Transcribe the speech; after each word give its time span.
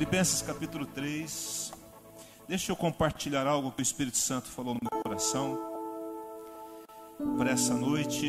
Filipenses 0.00 0.40
capítulo 0.40 0.86
3. 0.86 1.74
Deixa 2.48 2.72
eu 2.72 2.76
compartilhar 2.76 3.46
algo 3.46 3.70
que 3.70 3.82
o 3.82 3.84
Espírito 3.84 4.16
Santo 4.16 4.48
falou 4.48 4.72
no 4.72 4.80
meu 4.80 5.02
coração 5.02 5.58
para 7.36 7.50
essa 7.50 7.74
noite. 7.74 8.26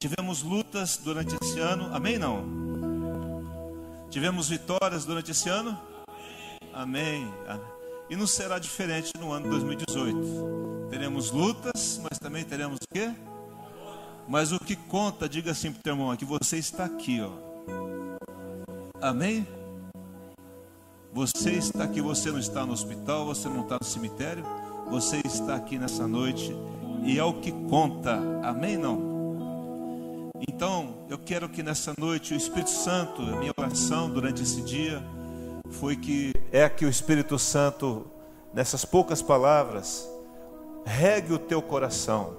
Tivemos 0.00 0.42
lutas 0.42 0.96
durante 0.96 1.36
esse 1.42 1.60
ano, 1.60 1.94
amém? 1.94 2.16
Não? 2.16 2.42
Tivemos 4.08 4.48
vitórias 4.48 5.04
durante 5.04 5.32
esse 5.32 5.50
ano? 5.50 5.78
Amém. 6.72 7.30
amém. 7.46 7.66
E 8.08 8.16
não 8.16 8.26
será 8.26 8.58
diferente 8.58 9.12
no 9.20 9.30
ano 9.30 9.50
2018. 9.50 10.88
Teremos 10.88 11.30
lutas, 11.30 12.00
mas 12.02 12.18
também 12.18 12.44
teremos 12.44 12.78
o 12.78 12.94
quê? 12.94 13.12
Mas 14.26 14.52
o 14.52 14.58
que 14.58 14.74
conta, 14.74 15.28
diga 15.28 15.50
assim 15.50 15.70
para 15.70 15.80
o 15.80 15.82
teu 15.82 15.92
irmão, 15.92 16.10
é 16.14 16.16
que 16.16 16.24
você 16.24 16.56
está 16.56 16.86
aqui, 16.86 17.20
ó. 17.20 17.30
Amém? 19.02 19.46
Você 21.16 21.52
está 21.52 21.84
aqui, 21.84 22.02
você 22.02 22.30
não 22.30 22.38
está 22.38 22.66
no 22.66 22.74
hospital, 22.74 23.24
você 23.24 23.48
não 23.48 23.62
está 23.62 23.78
no 23.80 23.86
cemitério, 23.86 24.44
você 24.90 25.22
está 25.24 25.56
aqui 25.56 25.78
nessa 25.78 26.06
noite 26.06 26.54
e 27.02 27.18
é 27.18 27.24
o 27.24 27.32
que 27.32 27.52
conta. 27.70 28.20
Amém? 28.44 28.76
Não? 28.76 30.30
Então, 30.46 31.06
eu 31.08 31.16
quero 31.16 31.48
que 31.48 31.62
nessa 31.62 31.94
noite 31.98 32.34
o 32.34 32.36
Espírito 32.36 32.68
Santo, 32.68 33.22
a 33.22 33.36
minha 33.36 33.50
oração 33.56 34.10
durante 34.10 34.42
esse 34.42 34.60
dia 34.60 35.02
foi 35.70 35.96
que 35.96 36.34
é 36.52 36.68
que 36.68 36.84
o 36.84 36.88
Espírito 36.90 37.38
Santo, 37.38 38.06
nessas 38.52 38.84
poucas 38.84 39.22
palavras, 39.22 40.06
regue 40.84 41.32
o 41.32 41.38
teu 41.38 41.62
coração 41.62 42.36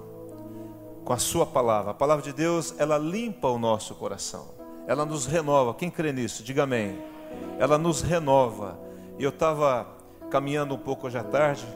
com 1.04 1.12
a 1.12 1.18
sua 1.18 1.44
palavra. 1.44 1.90
A 1.90 1.94
palavra 1.94 2.22
de 2.22 2.32
Deus, 2.32 2.72
ela 2.78 2.96
limpa 2.96 3.48
o 3.48 3.58
nosso 3.58 3.96
coração. 3.96 4.54
Ela 4.86 5.04
nos 5.04 5.26
renova. 5.26 5.74
Quem 5.74 5.90
crê 5.90 6.12
nisso? 6.12 6.44
Diga 6.44 6.62
amém. 6.62 7.17
Ela 7.58 7.78
nos 7.78 8.02
renova. 8.02 8.78
E 9.18 9.24
eu 9.24 9.30
estava 9.30 9.86
caminhando 10.30 10.74
um 10.74 10.78
pouco 10.78 11.06
hoje 11.06 11.18
à 11.18 11.24
tarde, 11.24 11.66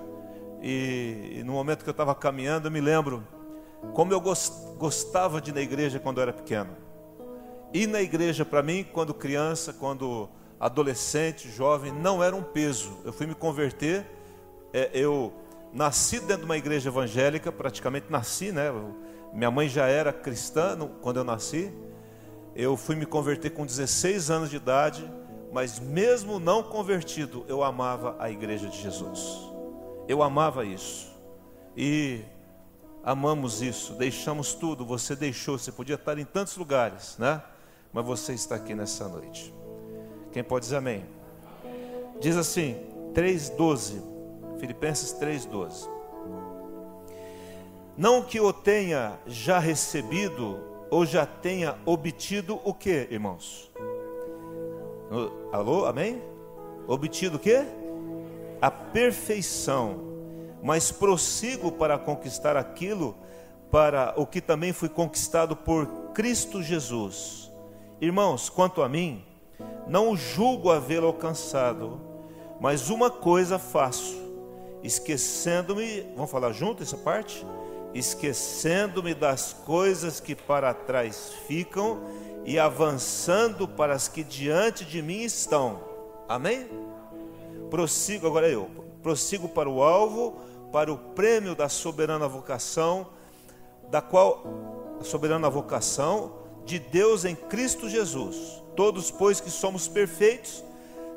e, 0.62 1.38
e 1.38 1.42
no 1.42 1.52
momento 1.52 1.82
que 1.82 1.88
eu 1.88 1.92
estava 1.92 2.14
caminhando, 2.14 2.68
eu 2.68 2.70
me 2.70 2.80
lembro 2.80 3.26
como 3.94 4.12
eu 4.12 4.20
gostava 4.20 5.40
de 5.40 5.50
ir 5.50 5.54
na 5.54 5.60
igreja 5.60 5.98
quando 5.98 6.18
eu 6.18 6.22
era 6.22 6.32
pequeno. 6.32 6.70
Ir 7.74 7.86
na 7.88 8.00
igreja 8.00 8.44
para 8.44 8.62
mim, 8.62 8.86
quando 8.92 9.12
criança, 9.12 9.72
quando 9.72 10.28
adolescente, 10.60 11.50
jovem, 11.50 11.90
não 11.92 12.22
era 12.22 12.36
um 12.36 12.42
peso. 12.42 12.98
Eu 13.04 13.12
fui 13.12 13.26
me 13.26 13.34
converter, 13.34 14.06
é, 14.72 14.90
eu 14.92 15.32
nasci 15.72 16.20
dentro 16.20 16.38
de 16.38 16.44
uma 16.44 16.56
igreja 16.56 16.88
evangélica, 16.88 17.50
praticamente 17.50 18.06
nasci, 18.08 18.52
né? 18.52 18.72
Minha 19.32 19.50
mãe 19.50 19.68
já 19.68 19.86
era 19.86 20.12
cristã 20.12 20.78
quando 21.00 21.16
eu 21.16 21.24
nasci. 21.24 21.72
Eu 22.54 22.76
fui 22.76 22.94
me 22.94 23.06
converter 23.06 23.50
com 23.50 23.66
16 23.66 24.30
anos 24.30 24.50
de 24.50 24.56
idade, 24.56 25.10
mas 25.52 25.78
mesmo 25.78 26.38
não 26.40 26.62
convertido, 26.62 27.44
eu 27.46 27.62
amava 27.62 28.16
a 28.18 28.30
igreja 28.30 28.68
de 28.68 28.80
Jesus. 28.80 29.38
Eu 30.08 30.22
amava 30.22 30.64
isso. 30.64 31.12
E 31.76 32.22
amamos 33.04 33.60
isso, 33.60 33.92
deixamos 33.92 34.54
tudo. 34.54 34.84
Você 34.86 35.14
deixou, 35.14 35.58
você 35.58 35.70
podia 35.70 35.96
estar 35.96 36.18
em 36.18 36.24
tantos 36.24 36.56
lugares, 36.56 37.18
né? 37.18 37.42
Mas 37.92 38.04
você 38.04 38.32
está 38.32 38.54
aqui 38.54 38.74
nessa 38.74 39.06
noite. 39.06 39.52
Quem 40.32 40.42
pode 40.42 40.64
dizer 40.64 40.76
amém? 40.76 41.04
Diz 42.18 42.36
assim, 42.36 42.76
3:12. 43.12 44.02
Filipenses 44.58 45.12
3:12. 45.12 45.86
Não 47.96 48.22
que 48.22 48.40
o 48.40 48.54
tenha 48.54 49.18
já 49.26 49.58
recebido 49.58 50.58
ou 50.90 51.04
já 51.04 51.26
tenha 51.26 51.76
obtido 51.84 52.58
o 52.64 52.72
que, 52.72 53.06
irmãos? 53.10 53.70
Alô, 55.52 55.84
amém? 55.84 56.22
Obtido 56.88 57.36
o 57.36 57.38
que? 57.38 57.62
A 58.62 58.70
perfeição, 58.70 60.00
mas 60.62 60.90
prossigo 60.90 61.70
para 61.70 61.98
conquistar 61.98 62.56
aquilo 62.56 63.14
para 63.70 64.14
o 64.16 64.26
que 64.26 64.40
também 64.40 64.72
foi 64.72 64.88
conquistado 64.88 65.54
por 65.54 65.86
Cristo 66.14 66.62
Jesus. 66.62 67.52
Irmãos, 68.00 68.48
quanto 68.48 68.80
a 68.80 68.88
mim, 68.88 69.22
não 69.86 70.16
julgo 70.16 70.70
havê-lo 70.70 71.08
alcançado, 71.08 72.00
mas 72.58 72.88
uma 72.88 73.10
coisa 73.10 73.58
faço, 73.58 74.16
esquecendo-me, 74.82 76.06
vamos 76.16 76.30
falar 76.30 76.52
junto 76.52 76.82
essa 76.82 76.96
parte? 76.96 77.44
esquecendo-me 77.94 79.14
das 79.14 79.52
coisas 79.52 80.20
que 80.20 80.34
para 80.34 80.72
trás 80.72 81.32
ficam 81.46 82.00
e 82.44 82.58
avançando 82.58 83.68
para 83.68 83.94
as 83.94 84.08
que 84.08 84.24
diante 84.24 84.84
de 84.84 85.00
mim 85.00 85.22
estão. 85.22 85.80
Amém? 86.28 86.68
Prossigo, 87.70 88.26
agora 88.26 88.48
eu, 88.48 88.70
prossigo 89.02 89.48
para 89.48 89.68
o 89.68 89.82
alvo, 89.82 90.40
para 90.72 90.92
o 90.92 90.98
prêmio 90.98 91.54
da 91.54 91.68
soberana 91.68 92.26
vocação, 92.26 93.08
da 93.90 94.00
qual 94.00 94.42
a 95.00 95.04
soberana 95.04 95.48
vocação 95.48 96.32
de 96.64 96.78
Deus 96.78 97.24
em 97.24 97.34
Cristo 97.34 97.88
Jesus. 97.88 98.62
Todos, 98.74 99.10
pois 99.10 99.40
que 99.40 99.50
somos 99.50 99.88
perfeitos, 99.88 100.64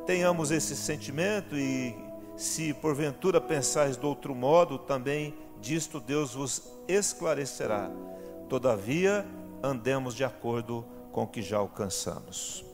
tenhamos 0.05 0.51
esse 0.51 0.75
sentimento 0.75 1.55
e 1.55 1.95
se 2.35 2.73
porventura 2.73 3.39
pensais 3.39 3.95
de 3.95 4.05
outro 4.05 4.35
modo, 4.35 4.77
também 4.77 5.33
disto 5.61 5.99
Deus 5.99 6.33
vos 6.33 6.63
esclarecerá. 6.87 7.89
Todavia, 8.49 9.25
andemos 9.63 10.13
de 10.13 10.23
acordo 10.23 10.83
com 10.83 10.94
o 11.23 11.27
que 11.27 11.41
já 11.41 11.57
alcançamos. 11.57 12.65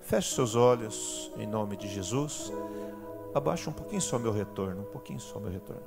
Feche 0.00 0.34
seus 0.34 0.54
olhos 0.54 1.30
em 1.36 1.46
nome 1.46 1.76
de 1.76 1.88
Jesus. 1.88 2.52
Abaixa 3.34 3.70
um 3.70 3.72
pouquinho 3.72 4.00
só 4.00 4.18
meu 4.18 4.32
retorno, 4.32 4.82
um 4.82 4.92
pouquinho 4.92 5.20
só 5.20 5.38
meu 5.38 5.50
retorno. 5.50 5.82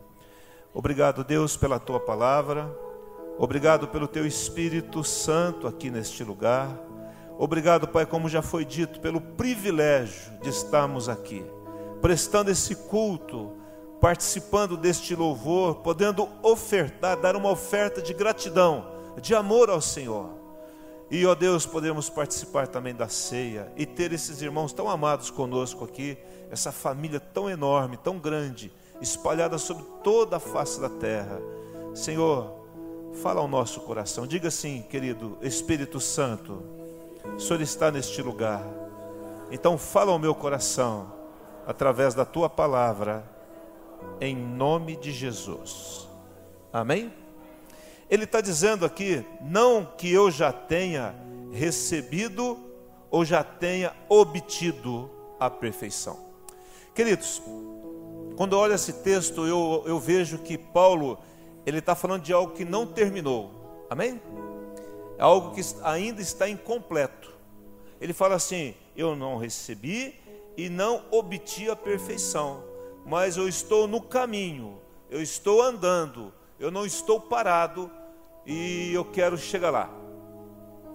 Obrigado, 0.73 1.23
Deus, 1.23 1.57
pela 1.57 1.79
tua 1.79 1.99
palavra. 1.99 2.73
Obrigado 3.37 3.87
pelo 3.87 4.07
teu 4.07 4.25
Espírito 4.25 5.03
Santo 5.03 5.67
aqui 5.67 5.89
neste 5.89 6.23
lugar. 6.23 6.69
Obrigado, 7.37 7.87
Pai, 7.87 8.05
como 8.05 8.29
já 8.29 8.41
foi 8.41 8.63
dito, 8.63 8.99
pelo 8.99 9.19
privilégio 9.19 10.31
de 10.39 10.49
estarmos 10.49 11.09
aqui, 11.09 11.43
prestando 12.01 12.51
esse 12.51 12.75
culto 12.75 13.57
participando 14.03 14.75
deste 14.75 15.15
louvor, 15.15 15.75
podendo 15.75 16.27
ofertar, 16.41 17.17
dar 17.21 17.37
uma 17.37 17.49
oferta 17.49 18.01
de 18.01 18.13
gratidão, 18.13 18.85
de 19.21 19.33
amor 19.33 19.69
ao 19.69 19.79
Senhor. 19.79 20.42
E, 21.13 21.27
ó 21.27 21.35
Deus, 21.35 21.63
podemos 21.63 22.09
participar 22.09 22.67
também 22.67 22.95
da 22.95 23.07
ceia 23.07 23.71
e 23.77 23.85
ter 23.85 24.11
esses 24.11 24.41
irmãos 24.41 24.73
tão 24.73 24.89
amados 24.89 25.29
conosco 25.29 25.85
aqui, 25.85 26.17
essa 26.49 26.71
família 26.71 27.19
tão 27.19 27.47
enorme, 27.47 27.97
tão 27.97 28.17
grande, 28.17 28.73
espalhada 28.99 29.59
sobre 29.59 29.83
toda 30.03 30.37
a 30.37 30.39
face 30.39 30.81
da 30.81 30.89
terra. 30.89 31.39
Senhor, 31.93 32.51
fala 33.21 33.41
ao 33.41 33.47
nosso 33.47 33.81
coração. 33.81 34.25
Diga 34.25 34.47
assim, 34.47 34.81
querido 34.89 35.37
Espírito 35.43 35.99
Santo, 35.99 36.63
o 37.35 37.39
Senhor 37.39 37.61
está 37.61 37.91
neste 37.91 38.19
lugar. 38.23 38.65
Então 39.51 39.77
fala 39.77 40.11
ao 40.11 40.17
meu 40.17 40.33
coração 40.33 41.13
através 41.67 42.15
da 42.15 42.25
tua 42.25 42.49
palavra 42.49 43.23
em 44.19 44.35
nome 44.35 44.95
de 44.95 45.11
Jesus. 45.11 46.09
Amém? 46.73 47.13
Ele 48.13 48.25
está 48.25 48.41
dizendo 48.41 48.85
aqui, 48.85 49.25
não 49.41 49.83
que 49.85 50.11
eu 50.11 50.29
já 50.29 50.51
tenha 50.51 51.15
recebido 51.51 52.59
ou 53.09 53.25
já 53.25 53.43
tenha 53.43 53.95
obtido 54.07 55.09
a 55.39 55.49
perfeição. 55.49 56.19
Queridos, 56.93 57.41
quando 58.35 58.53
eu 58.53 58.59
olho 58.59 58.75
esse 58.75 58.93
texto, 59.01 59.47
eu, 59.47 59.83
eu 59.87 59.99
vejo 59.99 60.37
que 60.37 60.57
Paulo, 60.57 61.17
ele 61.65 61.79
está 61.79 61.95
falando 61.95 62.21
de 62.21 62.31
algo 62.31 62.53
que 62.53 62.63
não 62.63 62.85
terminou. 62.85 63.85
Amém? 63.89 64.21
É 65.17 65.23
algo 65.23 65.55
que 65.55 65.61
ainda 65.81 66.21
está 66.21 66.47
incompleto. 66.47 67.33
Ele 67.99 68.13
fala 68.13 68.35
assim: 68.35 68.75
Eu 68.95 69.15
não 69.15 69.37
recebi 69.37 70.19
e 70.55 70.69
não 70.69 71.03
obti 71.11 71.67
a 71.69 71.75
perfeição 71.75 72.73
mas 73.05 73.37
eu 73.37 73.47
estou 73.47 73.87
no 73.87 74.01
caminho, 74.01 74.79
eu 75.09 75.21
estou 75.21 75.61
andando, 75.61 76.33
eu 76.59 76.71
não 76.71 76.85
estou 76.85 77.19
parado 77.19 77.91
e 78.45 78.93
eu 78.93 79.05
quero 79.05 79.37
chegar 79.37 79.69
lá. 79.69 79.89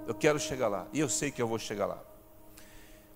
Eu 0.06 0.14
quero 0.14 0.38
chegar 0.38 0.68
lá 0.68 0.86
e 0.92 1.00
eu 1.00 1.08
sei 1.08 1.30
que 1.30 1.40
eu 1.40 1.46
vou 1.46 1.58
chegar 1.58 1.86
lá. 1.86 2.02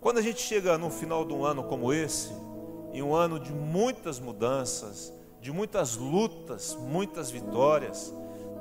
Quando 0.01 0.19
a 0.19 0.23
gente 0.23 0.41
chega 0.41 0.77
no 0.77 0.91
final 0.91 1.25
de 1.25 1.33
um 1.33 1.45
ano 1.45 1.63
como 1.63 1.93
esse, 1.93 2.33
em 2.93 3.03
um 3.03 3.15
ano 3.15 3.39
de 3.39 3.53
muitas 3.53 4.19
mudanças, 4.19 5.13
de 5.41 5.51
muitas 5.53 5.97
lutas, 5.97 6.77
muitas 6.79 7.31
vitórias, 7.31 8.13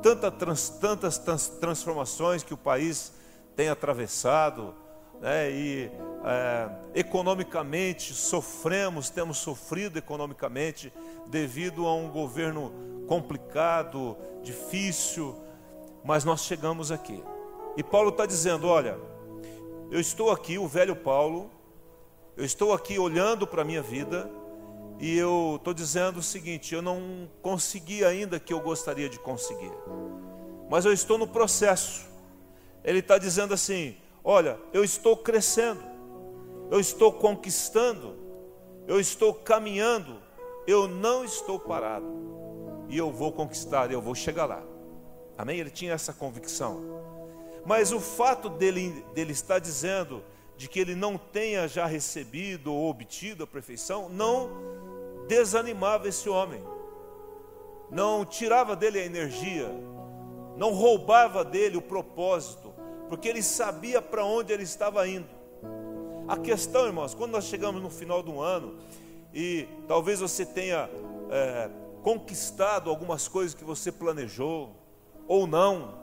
tanta 0.02 0.32
trans, 0.32 0.70
tantas 0.70 1.18
trans, 1.18 1.48
transformações 1.48 2.44
que 2.44 2.54
o 2.54 2.58
país 2.58 3.12
tem 3.56 3.70
atravessado, 3.70 4.74
né, 5.20 5.52
e 5.52 5.92
é, 6.26 6.70
economicamente 6.96 8.14
sofremos, 8.14 9.10
temos 9.10 9.38
sofrido 9.38 9.98
economicamente 9.98 10.92
devido 11.28 11.86
a 11.86 11.94
um 11.94 12.10
governo 12.10 12.72
complicado, 13.08 14.18
difícil, 14.42 15.36
mas 16.04 16.24
nós 16.24 16.44
chegamos 16.44 16.92
aqui. 16.92 17.24
E 17.78 17.84
Paulo 17.84 18.10
está 18.10 18.26
dizendo: 18.26 18.68
olha, 18.68 18.98
eu 19.90 20.00
estou 20.00 20.32
aqui, 20.32 20.58
o 20.58 20.68
velho 20.68 20.96
Paulo, 20.96 21.50
Eu 22.36 22.46
estou 22.46 22.74
aqui 22.74 22.98
olhando 22.98 23.46
para 23.46 23.62
a 23.62 23.66
minha 23.66 23.82
vida 23.82 24.30
e 25.00 25.18
eu 25.18 25.58
estou 25.58 25.74
dizendo 25.74 26.20
o 26.20 26.24
seguinte: 26.24 26.74
eu 26.74 26.82
não 26.82 27.30
consegui 27.42 28.06
ainda 28.06 28.40
que 28.40 28.54
eu 28.54 28.60
gostaria 28.62 29.10
de 29.10 29.20
conseguir, 29.20 29.72
mas 30.70 30.86
eu 30.86 30.94
estou 30.94 31.18
no 31.18 31.28
processo. 31.28 32.10
Ele 32.84 33.00
está 33.00 33.18
dizendo 33.18 33.54
assim: 33.54 33.98
olha, 34.24 34.58
eu 34.72 34.84
estou 34.84 35.18
crescendo, 35.18 35.84
eu 36.72 36.80
estou 36.80 37.12
conquistando, 37.12 38.16
eu 38.88 39.00
estou 39.00 39.34
caminhando, 39.34 40.16
eu 40.66 40.88
não 40.88 41.26
estou 41.26 41.60
parado, 41.60 42.08
e 42.88 42.98
eu 42.98 43.12
vou 43.12 43.32
conquistar, 43.32 43.92
eu 43.92 44.02
vou 44.02 44.16
chegar 44.16 44.46
lá. 44.46 44.64
Amém? 45.42 45.58
Ele 45.58 45.72
tinha 45.72 45.94
essa 45.94 46.14
convicção. 46.14 46.84
Mas 47.66 47.92
o 47.92 48.00
fato 48.00 48.48
dele, 48.48 49.04
dele 49.16 49.32
estar 49.32 49.58
dizendo 49.58 50.24
de 50.56 50.70
que 50.70 50.80
ele 50.80 50.94
não 50.94 51.18
tenha 51.18 51.68
já 51.68 51.88
recebido 51.88 52.72
ou 52.72 52.88
obtido 52.88 53.44
a 53.44 53.48
perfeição, 53.48 54.08
não 54.08 54.52
desanimava 55.28 56.08
esse 56.08 56.30
homem, 56.30 56.64
não 57.90 58.24
tirava 58.24 58.76
dele 58.76 59.00
a 59.00 59.04
energia, 59.04 59.68
não 60.58 60.74
roubava 60.74 61.44
dele 61.44 61.76
o 61.76 61.82
propósito, 61.82 62.72
porque 63.10 63.28
ele 63.28 63.42
sabia 63.42 64.00
para 64.00 64.24
onde 64.24 64.54
ele 64.54 64.62
estava 64.62 65.08
indo. 65.08 65.30
A 66.28 66.38
questão, 66.38 66.86
irmãos, 66.86 67.16
quando 67.16 67.32
nós 67.32 67.46
chegamos 67.46 67.82
no 67.82 67.90
final 67.90 68.22
do 68.22 68.40
ano 68.40 68.78
e 69.34 69.68
talvez 69.88 70.20
você 70.20 70.46
tenha 70.46 70.88
é, 71.32 71.68
conquistado 72.04 72.92
algumas 72.92 73.28
coisas 73.28 73.56
que 73.56 73.64
você 73.64 73.92
planejou 73.92 74.80
ou 75.28 75.48
não, 75.48 75.94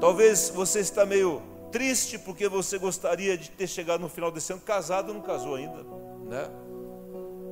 talvez 0.00 0.50
você 0.50 0.80
está 0.80 1.04
meio 1.04 1.42
triste 1.70 2.18
porque 2.18 2.48
você 2.48 2.78
gostaria 2.78 3.36
de 3.36 3.50
ter 3.50 3.66
chegado 3.66 4.00
no 4.00 4.08
final 4.08 4.30
desse 4.30 4.52
ano 4.52 4.62
casado, 4.62 5.12
não 5.12 5.22
casou 5.22 5.54
ainda, 5.54 5.82
né? 6.24 6.48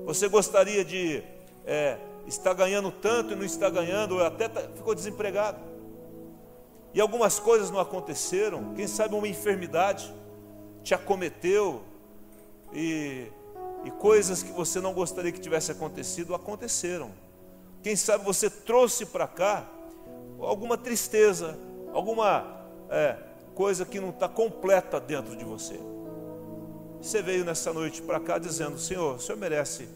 Você 0.05 0.29
gostaria 0.29 0.85
de 0.85 1.23
é, 1.65 1.97
estar 2.27 2.55
ganhando 2.55 2.91
tanto 2.91 3.33
e 3.33 3.37
não 3.37 3.45
está 3.45 3.71
ganhando, 3.71 4.17
ou 4.17 4.25
até 4.25 4.49
tá, 4.49 4.61
ficou 4.75 4.95
desempregado. 4.95 5.59
E 6.93 7.01
algumas 7.01 7.39
coisas 7.39 7.71
não 7.71 7.79
aconteceram, 7.79 8.75
quem 8.75 8.87
sabe 8.87 9.15
uma 9.15 9.29
enfermidade 9.29 10.13
te 10.83 10.95
acometeu 10.95 11.83
e, 12.73 13.27
e 13.85 13.91
coisas 13.93 14.43
que 14.43 14.51
você 14.51 14.81
não 14.81 14.93
gostaria 14.93 15.31
que 15.31 15.41
tivesse 15.41 15.71
acontecido 15.71 16.35
aconteceram. 16.35 17.13
Quem 17.83 17.97
sabe 17.97 18.25
você 18.25 18.51
trouxe 18.51 19.07
para 19.07 19.27
cá 19.27 19.67
alguma 20.43 20.77
tristeza, 20.77 21.59
alguma 21.93 22.65
é, 22.89 23.17
coisa 23.55 23.85
que 23.85 24.01
não 24.01 24.11
está 24.11 24.29
completa 24.29 25.01
dentro 25.01 25.37
de 25.37 25.45
você. 25.45 25.79
Você 27.01 27.23
veio 27.23 27.45
nessa 27.45 27.73
noite 27.73 28.03
para 28.03 28.21
cá 28.21 28.39
dizendo: 28.39 28.79
Senhor, 28.79 29.17
o 29.17 29.21
Senhor 29.21 29.39
merece 29.39 29.89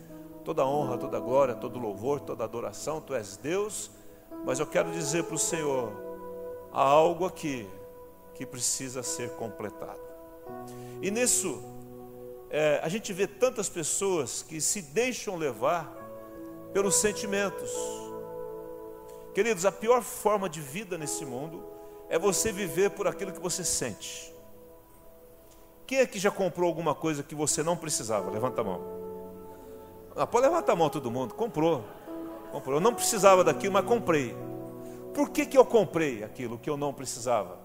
toda 0.44 0.66
honra, 0.66 0.96
toda 0.96 1.18
glória, 1.18 1.54
todo 1.54 1.78
louvor, 1.78 2.20
toda 2.20 2.44
adoração, 2.44 3.00
Tu 3.00 3.14
és 3.14 3.36
Deus, 3.36 3.90
mas 4.44 4.58
eu 4.58 4.66
quero 4.66 4.90
dizer 4.90 5.24
para 5.24 5.34
o 5.34 5.38
Senhor: 5.38 5.92
há 6.72 6.82
algo 6.82 7.26
aqui 7.26 7.68
que 8.34 8.44
precisa 8.44 9.02
ser 9.02 9.30
completado. 9.30 10.00
E 11.00 11.10
nisso, 11.10 11.62
é, 12.50 12.80
a 12.82 12.88
gente 12.88 13.12
vê 13.12 13.26
tantas 13.26 13.68
pessoas 13.68 14.42
que 14.42 14.60
se 14.60 14.82
deixam 14.82 15.36
levar 15.36 15.92
pelos 16.72 16.96
sentimentos. 16.96 17.70
Queridos, 19.34 19.66
a 19.66 19.72
pior 19.72 20.00
forma 20.00 20.48
de 20.48 20.60
vida 20.60 20.96
nesse 20.96 21.26
mundo 21.26 21.64
é 22.08 22.16
você 22.16 22.52
viver 22.52 22.90
por 22.90 23.08
aquilo 23.08 23.32
que 23.32 23.40
você 23.40 23.64
sente. 23.64 24.32
Quem 25.86 25.98
é 25.98 26.06
que 26.06 26.20
já 26.20 26.30
comprou 26.30 26.68
alguma 26.68 26.94
coisa 26.94 27.22
que 27.22 27.34
você 27.34 27.60
não 27.60 27.76
precisava? 27.76 28.30
Levanta 28.30 28.60
a 28.60 28.64
mão. 28.64 28.80
Ah, 30.16 30.26
pode 30.26 30.46
levantar 30.46 30.72
a 30.72 30.76
mão 30.76 30.88
todo 30.88 31.10
mundo. 31.10 31.34
Comprou. 31.34 31.84
Comprou. 32.52 32.76
Eu 32.76 32.80
não 32.80 32.94
precisava 32.94 33.42
daquilo, 33.42 33.72
mas 33.72 33.84
comprei. 33.84 34.36
Por 35.12 35.30
que, 35.30 35.44
que 35.44 35.58
eu 35.58 35.64
comprei 35.64 36.22
aquilo 36.22 36.56
que 36.56 36.70
eu 36.70 36.76
não 36.76 36.94
precisava? 36.94 37.58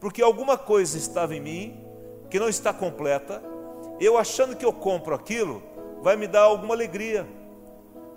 Porque 0.00 0.22
alguma 0.22 0.56
coisa 0.56 0.96
estava 0.96 1.36
em 1.36 1.40
mim 1.40 1.84
que 2.30 2.40
não 2.40 2.48
está 2.48 2.72
completa. 2.72 3.42
Eu 4.00 4.16
achando 4.16 4.56
que 4.56 4.64
eu 4.64 4.72
compro 4.72 5.14
aquilo, 5.14 5.62
vai 6.00 6.16
me 6.16 6.26
dar 6.26 6.42
alguma 6.42 6.74
alegria, 6.74 7.28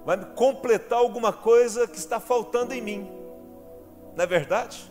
vai 0.06 0.16
me 0.16 0.26
completar 0.26 1.00
alguma 1.00 1.34
coisa 1.34 1.88
que 1.88 1.98
está 1.98 2.20
faltando 2.20 2.74
em 2.74 2.82
mim. 2.82 3.12
Não 4.16 4.24
é 4.24 4.28
verdade? 4.28 4.90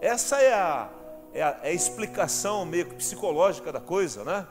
Essa 0.00 0.40
é 0.40 0.52
a, 0.52 0.90
é 1.32 1.42
a, 1.42 1.60
é 1.62 1.68
a 1.70 1.72
explicação 1.72 2.64
meio 2.66 2.86
que 2.86 2.94
psicológica 2.96 3.72
da 3.72 3.80
coisa, 3.80 4.22
né? 4.24 4.46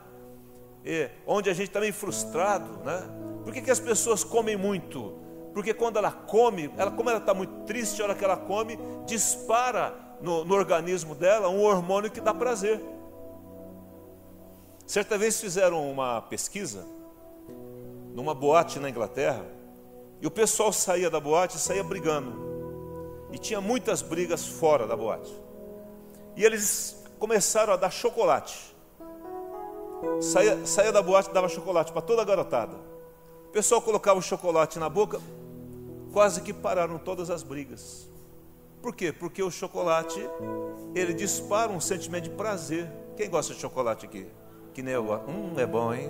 E, 0.83 1.09
onde 1.25 1.49
a 1.49 1.53
gente 1.53 1.67
está 1.67 1.79
meio 1.79 1.93
frustrado, 1.93 2.83
né? 2.83 3.03
Por 3.43 3.53
que, 3.53 3.61
que 3.61 3.69
as 3.69 3.79
pessoas 3.79 4.23
comem 4.23 4.57
muito? 4.57 5.19
Porque 5.53 5.73
quando 5.73 5.97
ela 5.97 6.11
come, 6.11 6.71
ela, 6.77 6.89
como 6.89 7.09
ela 7.09 7.19
está 7.19 7.33
muito 7.33 7.65
triste, 7.65 8.01
a 8.01 8.05
hora 8.05 8.15
que 8.15 8.23
ela 8.23 8.37
come, 8.37 8.79
dispara 9.05 9.93
no, 10.21 10.43
no 10.43 10.55
organismo 10.55 11.13
dela 11.13 11.49
um 11.49 11.61
hormônio 11.61 12.09
que 12.09 12.21
dá 12.21 12.33
prazer. 12.33 12.81
Certa 14.85 15.17
vez 15.17 15.39
fizeram 15.39 15.89
uma 15.89 16.21
pesquisa 16.23 16.85
numa 18.13 18.33
boate 18.33 18.79
na 18.79 18.89
Inglaterra, 18.89 19.45
e 20.21 20.27
o 20.27 20.31
pessoal 20.31 20.71
saía 20.71 21.09
da 21.09 21.19
boate 21.19 21.57
e 21.57 21.59
saía 21.59 21.83
brigando. 21.83 22.51
E 23.31 23.39
tinha 23.39 23.59
muitas 23.59 24.03
brigas 24.03 24.45
fora 24.45 24.85
da 24.85 24.95
boate. 24.95 25.35
E 26.35 26.45
eles 26.45 27.03
começaram 27.17 27.73
a 27.73 27.75
dar 27.75 27.89
chocolate. 27.89 28.75
Saía, 30.21 30.63
saía 30.65 30.91
da 30.91 31.01
boate 31.01 31.29
e 31.29 31.33
dava 31.33 31.49
chocolate 31.49 31.91
para 31.91 32.03
toda 32.03 32.21
a 32.21 32.25
garotada. 32.25 32.75
O 33.45 33.49
pessoal 33.51 33.81
colocava 33.81 34.19
o 34.19 34.21
chocolate 34.21 34.77
na 34.77 34.87
boca, 34.87 35.19
quase 36.13 36.41
que 36.41 36.53
pararam 36.53 36.99
todas 36.99 37.31
as 37.31 37.41
brigas. 37.41 38.07
Por 38.81 38.95
quê? 38.95 39.11
Porque 39.11 39.41
o 39.41 39.49
chocolate, 39.49 40.19
ele 40.93 41.13
dispara 41.13 41.71
um 41.71 41.79
sentimento 41.79 42.25
de 42.25 42.29
prazer. 42.31 42.87
Quem 43.17 43.29
gosta 43.29 43.53
de 43.53 43.59
chocolate 43.59 44.05
aqui? 44.05 44.27
Que 44.73 44.83
nem 44.83 44.93
eu 44.93 45.03
gosto. 45.03 45.29
Hum, 45.29 45.53
é 45.57 45.65
bom, 45.65 45.93
hein? 45.93 46.09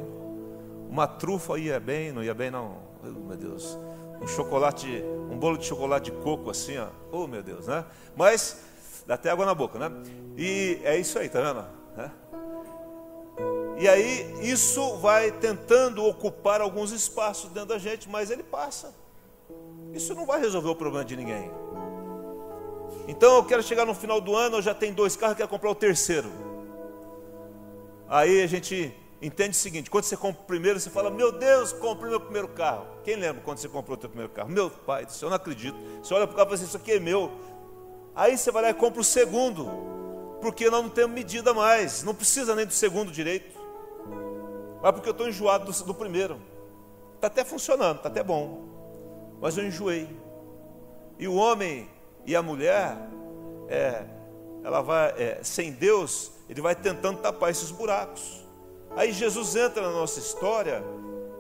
Uma 0.90 1.08
trufa 1.08 1.58
ia 1.58 1.80
bem, 1.80 2.12
não 2.12 2.22
ia 2.22 2.34
bem 2.34 2.52
não. 2.52 2.78
Meu 3.04 3.38
Deus 3.38 3.78
um 4.22 4.28
chocolate, 4.28 5.04
um 5.32 5.38
bolo 5.38 5.58
de 5.58 5.66
chocolate 5.66 6.12
de 6.12 6.18
coco 6.18 6.50
assim, 6.50 6.78
ó. 6.78 6.88
Oh, 7.12 7.28
meu 7.28 7.42
Deus, 7.42 7.68
né? 7.68 7.84
Mas 8.16 8.62
dá 9.08 9.16
até 9.16 9.32
água 9.32 9.46
na 9.46 9.56
boca, 9.56 9.80
né? 9.80 9.92
E 10.38 10.80
é 10.84 10.98
isso 10.98 11.18
aí, 11.18 11.28
tá 11.28 11.42
vendo? 11.42 11.66
É. 11.98 12.12
E 13.80 13.88
aí 13.88 14.36
isso 14.42 14.98
vai 14.98 15.32
tentando 15.32 16.06
ocupar 16.06 16.62
alguns 16.62 16.92
espaços 16.92 17.50
dentro 17.50 17.70
da 17.70 17.80
gente, 17.80 18.08
mas 18.08 18.30
ele 18.30 18.44
passa. 18.44 18.94
Isso 19.92 20.14
não 20.14 20.26
vai 20.26 20.40
resolver 20.40 20.70
o 20.70 20.76
problema 20.76 21.04
de 21.04 21.16
ninguém. 21.16 21.52
Então 23.08 23.38
eu 23.38 23.44
quero 23.44 23.64
chegar 23.64 23.86
no 23.86 23.96
final 23.96 24.22
do 24.22 24.36
ano, 24.36 24.58
eu 24.58 24.62
já 24.62 24.76
tenho 24.76 24.94
dois 24.94 25.16
carros, 25.16 25.36
quero 25.36 25.50
comprar 25.50 25.72
o 25.72 25.76
terceiro. 25.76 26.30
Aí 28.08 28.44
a 28.44 28.48
gente 28.48 28.94
entende 29.22 29.52
o 29.52 29.60
seguinte: 29.60 29.90
quando 29.90 30.06
você 30.06 30.18
compra 30.18 30.42
o 30.42 30.46
primeiro, 30.46 30.80
você 30.80 30.90
fala, 30.90 31.10
meu 31.10 31.32
Deus, 31.32 31.72
comprei 31.72 32.10
meu 32.10 32.20
primeiro 32.20 32.48
carro. 32.50 32.86
Quem 33.04 33.16
lembra 33.16 33.42
quando 33.44 33.60
você 33.60 33.70
comprou 33.70 33.98
o 33.98 34.02
seu 34.02 34.10
primeiro 34.10 34.32
carro? 34.32 34.50
Meu 34.50 34.70
pai 34.70 35.08
eu 35.22 35.30
não 35.30 35.36
acredito. 35.36 35.78
Você 36.02 36.14
olha 36.14 36.26
para 36.26 36.34
o 36.34 36.38
carro 36.38 36.48
e 36.48 36.50
fala 36.50 36.56
assim, 36.56 36.66
isso 36.66 36.78
aqui 36.78 36.94
é 36.94 37.00
meu. 37.00 37.32
Aí 38.16 38.38
você 38.38 38.52
vai 38.52 38.64
lá 38.64 38.70
e 38.70 38.74
compra 38.74 39.00
o 39.00 39.04
segundo, 39.04 39.70
porque 40.42 40.70
nós 40.70 40.84
não 40.84 40.90
temos 40.90 41.14
medida 41.14 41.54
mais, 41.54 42.04
não 42.04 42.14
precisa 42.14 42.56
nem 42.56 42.66
do 42.66 42.74
segundo 42.74 43.12
direito. 43.12 43.60
Mas 44.82 44.92
porque 44.94 45.08
eu 45.08 45.12
estou 45.12 45.30
enjoado 45.30 45.72
do, 45.72 45.84
do 45.86 45.94
primeiro. 45.94 46.42
Está 47.16 47.28
até 47.28 47.46
funcionando, 47.46 47.98
está 47.98 48.10
até 48.10 48.24
bom. 48.24 48.66
Mas 49.40 49.58
eu 49.58 49.66
enjoei. 49.66 50.10
E 51.20 51.28
o 51.28 51.36
homem 51.36 51.88
e 52.26 52.36
a 52.36 52.42
mulher, 52.42 52.98
é, 53.70 54.04
ela 54.64 54.82
vai, 54.82 55.10
é, 55.12 55.40
sem 55.44 55.72
Deus, 55.72 56.32
ele 56.50 56.62
vai 56.62 56.76
tentando 56.76 57.20
tapar 57.20 57.52
esses 57.52 57.72
buracos. 57.72 58.41
Aí 58.96 59.12
Jesus 59.12 59.56
entra 59.56 59.82
na 59.84 59.92
nossa 59.92 60.20
história, 60.20 60.84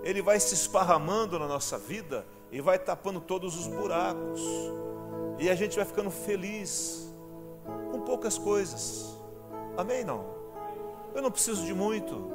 ele 0.04 0.22
vai 0.22 0.40
se 0.40 0.54
esparramando 0.54 1.38
na 1.38 1.48
nossa 1.48 1.78
vida 1.78 2.26
e 2.52 2.62
vai 2.62 2.80
tapando 2.80 3.20
todos 3.20 3.58
os 3.58 3.68
buracos. 3.68 4.42
E 5.38 5.50
a 5.50 5.56
gente 5.56 5.76
vai 5.76 5.86
ficando 5.86 6.10
feliz 6.10 7.14
com 7.92 8.02
poucas 8.02 8.38
coisas. 8.38 9.16
Amém? 9.78 10.04
Não? 10.04 10.26
Eu 11.14 11.22
não 11.22 11.32
preciso 11.32 11.66
de 11.66 11.74
muito. 11.74 12.32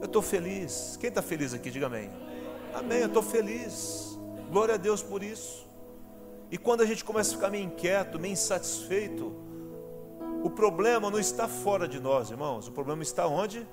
Eu 0.00 0.06
estou 0.06 0.22
feliz. 0.22 0.96
Quem 0.98 1.08
está 1.08 1.22
feliz 1.22 1.54
aqui, 1.54 1.70
diga 1.70 1.86
amém. 1.86 2.10
Amém, 2.74 3.00
eu 3.00 3.06
estou 3.06 3.22
feliz. 3.22 4.18
Glória 4.50 4.74
a 4.74 4.78
Deus 4.78 5.02
por 5.02 5.22
isso. 5.22 5.68
E 6.50 6.58
quando 6.58 6.80
a 6.80 6.86
gente 6.86 7.04
começa 7.04 7.30
a 7.30 7.34
ficar 7.34 7.50
meio 7.50 7.64
inquieto, 7.64 8.18
meio 8.18 8.32
insatisfeito, 8.32 9.32
o 10.42 10.50
problema 10.50 11.10
não 11.10 11.18
está 11.18 11.46
fora 11.46 11.86
de 11.86 12.00
nós, 12.00 12.30
irmãos. 12.30 12.66
O 12.66 12.72
problema 12.72 13.02
está 13.02 13.26
onde? 13.26 13.66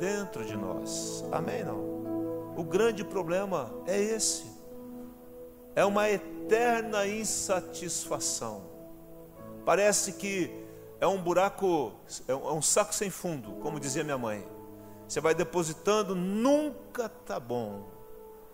Dentro 0.00 0.44
de 0.44 0.56
nós. 0.56 1.22
Amém? 1.30 1.62
Não? 1.62 1.78
O 2.56 2.64
grande 2.64 3.04
problema 3.04 3.70
é 3.86 4.00
esse. 4.00 4.44
É 5.76 5.84
uma 5.84 6.08
eterna 6.08 7.06
insatisfação. 7.06 8.62
Parece 9.64 10.14
que 10.14 10.50
é 10.98 11.06
um 11.06 11.20
buraco, 11.20 11.92
é 12.26 12.34
um 12.34 12.62
saco 12.62 12.94
sem 12.94 13.10
fundo, 13.10 13.52
como 13.60 13.78
dizia 13.78 14.02
minha 14.02 14.18
mãe. 14.18 14.44
Você 15.06 15.20
vai 15.20 15.34
depositando, 15.34 16.14
nunca 16.14 17.08
tá 17.08 17.38
bom. 17.38 17.88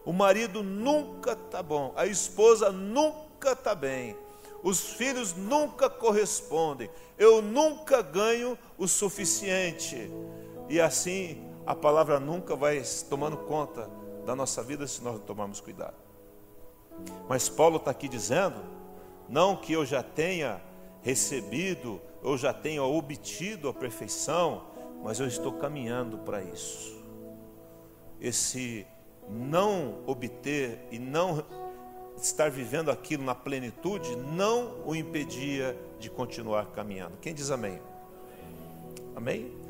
O 0.05 0.13
marido 0.13 0.63
nunca 0.63 1.35
tá 1.35 1.63
bom, 1.63 1.93
a 1.97 2.07
esposa 2.07 2.71
nunca 2.71 3.55
tá 3.55 3.75
bem. 3.75 4.17
Os 4.63 4.81
filhos 4.81 5.35
nunca 5.35 5.89
correspondem. 5.89 6.91
Eu 7.17 7.41
nunca 7.41 8.03
ganho 8.03 8.59
o 8.77 8.89
suficiente. 8.89 10.11
E 10.69 10.81
assim 10.81 11.43
a 11.65 11.75
palavra 11.75 12.21
nunca 12.21 12.55
vai 12.55 12.83
tomando 13.09 13.37
conta 13.37 13.91
da 14.25 14.35
nossa 14.35 14.63
vida 14.63 14.87
se 14.87 15.03
nós 15.03 15.15
não 15.15 15.21
tomarmos 15.21 15.61
cuidado. 15.61 15.95
Mas 17.29 17.49
Paulo 17.49 17.77
está 17.77 17.91
aqui 17.91 18.09
dizendo, 18.09 18.61
não 19.29 19.57
que 19.57 19.73
eu 19.73 19.85
já 19.85 20.03
tenha 20.03 20.61
recebido, 21.03 22.01
ou 22.23 22.37
já 22.37 22.53
tenha 22.53 22.83
obtido 22.83 23.69
a 23.69 23.75
perfeição, 23.75 24.65
mas 25.03 25.21
eu 25.21 25.27
estou 25.27 25.53
caminhando 25.53 26.19
para 26.19 26.43
isso. 26.43 26.97
Esse 28.21 28.87
não 29.29 30.03
obter 30.07 30.87
e 30.91 30.99
não 30.99 31.45
estar 32.17 32.51
vivendo 32.51 32.91
aquilo 32.91 33.23
na 33.23 33.35
plenitude 33.35 34.17
não 34.17 34.83
o 34.85 34.95
impedia 34.95 35.77
de 35.99 36.09
continuar 36.09 36.67
caminhando. 36.73 37.17
Quem 37.19 37.35
diz 37.35 37.51
amém? 37.51 37.81
Amém? 39.15 39.66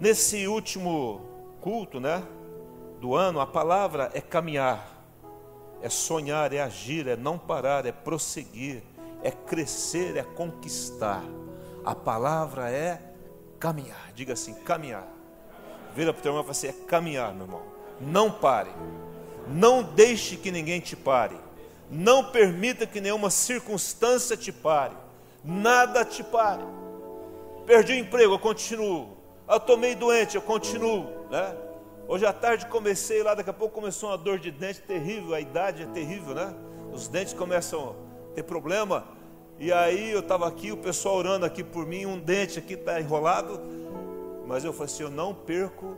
Nesse 0.00 0.46
último 0.46 1.20
culto, 1.60 2.00
né, 2.00 2.22
do 3.02 3.14
ano, 3.14 3.38
a 3.38 3.46
palavra 3.46 4.10
é 4.14 4.20
caminhar, 4.22 5.04
é 5.82 5.90
sonhar, 5.90 6.54
é 6.54 6.62
agir, 6.62 7.06
é 7.06 7.16
não 7.16 7.36
parar, 7.36 7.84
é 7.84 7.92
prosseguir, 7.92 8.82
é 9.22 9.30
crescer, 9.30 10.16
é 10.16 10.22
conquistar. 10.22 11.22
A 11.84 11.94
palavra 11.94 12.70
é 12.70 12.98
caminhar. 13.58 14.10
Diga 14.14 14.32
assim, 14.32 14.54
caminhar. 14.54 15.06
Vira 15.94 16.14
para 16.14 16.20
o 16.20 16.22
teu 16.22 16.30
irmão 16.30 16.40
e 16.40 16.44
fala 16.44 16.52
assim: 16.52 16.68
é 16.68 16.86
caminhar, 16.86 17.34
meu 17.34 17.44
irmão. 17.44 17.62
Não 18.00 18.32
pare. 18.32 18.70
Não 19.48 19.82
deixe 19.82 20.38
que 20.38 20.50
ninguém 20.50 20.80
te 20.80 20.96
pare. 20.96 21.36
Não 21.90 22.24
permita 22.24 22.86
que 22.86 23.02
nenhuma 23.02 23.28
circunstância 23.28 24.34
te 24.34 24.50
pare. 24.50 24.96
Nada 25.44 26.06
te 26.06 26.24
pare. 26.24 26.62
Perdi 27.66 27.92
o 27.92 27.96
emprego, 27.96 28.32
eu 28.32 28.38
continuo. 28.38 29.19
Eu 29.50 29.58
tomei 29.58 29.96
doente, 29.96 30.36
eu 30.36 30.42
continuo. 30.42 31.06
Né? 31.28 31.56
Hoje 32.06 32.24
à 32.24 32.32
tarde 32.32 32.66
comecei 32.66 33.20
lá, 33.20 33.34
daqui 33.34 33.50
a 33.50 33.52
pouco 33.52 33.74
começou 33.74 34.10
uma 34.10 34.16
dor 34.16 34.38
de 34.38 34.52
dente 34.52 34.80
terrível, 34.80 35.34
a 35.34 35.40
idade 35.40 35.82
é 35.82 35.86
terrível, 35.86 36.34
né? 36.34 36.54
Os 36.92 37.08
dentes 37.08 37.34
começam 37.34 37.96
a 38.30 38.34
ter 38.34 38.44
problema. 38.44 39.04
E 39.58 39.72
aí 39.72 40.10
eu 40.10 40.20
estava 40.20 40.46
aqui, 40.46 40.70
o 40.70 40.76
pessoal 40.76 41.16
orando 41.16 41.44
aqui 41.44 41.64
por 41.64 41.84
mim, 41.84 42.06
um 42.06 42.18
dente 42.18 42.60
aqui 42.60 42.74
está 42.74 43.00
enrolado. 43.00 43.60
Mas 44.46 44.64
eu 44.64 44.72
falei 44.72 44.86
assim: 44.86 45.02
eu 45.02 45.10
não 45.10 45.34
perco 45.34 45.96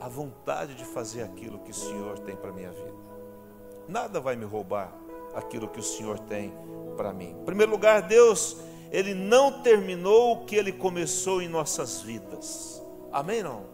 a 0.00 0.08
vontade 0.08 0.74
de 0.74 0.84
fazer 0.84 1.22
aquilo 1.22 1.58
que 1.58 1.72
o 1.72 1.74
Senhor 1.74 2.20
tem 2.20 2.36
para 2.36 2.50
a 2.50 2.52
minha 2.52 2.70
vida. 2.70 2.94
Nada 3.88 4.20
vai 4.20 4.36
me 4.36 4.44
roubar 4.44 4.92
aquilo 5.34 5.66
que 5.66 5.80
o 5.80 5.82
Senhor 5.82 6.20
tem 6.20 6.52
para 6.96 7.12
mim. 7.12 7.30
Em 7.40 7.44
primeiro 7.44 7.72
lugar, 7.72 8.02
Deus, 8.02 8.58
Ele 8.92 9.12
não 9.12 9.60
terminou 9.62 10.32
o 10.32 10.44
que 10.44 10.54
Ele 10.54 10.72
começou 10.72 11.42
em 11.42 11.48
nossas 11.48 12.00
vidas. 12.00 12.81
Amém? 13.12 13.42
Não? 13.42 13.64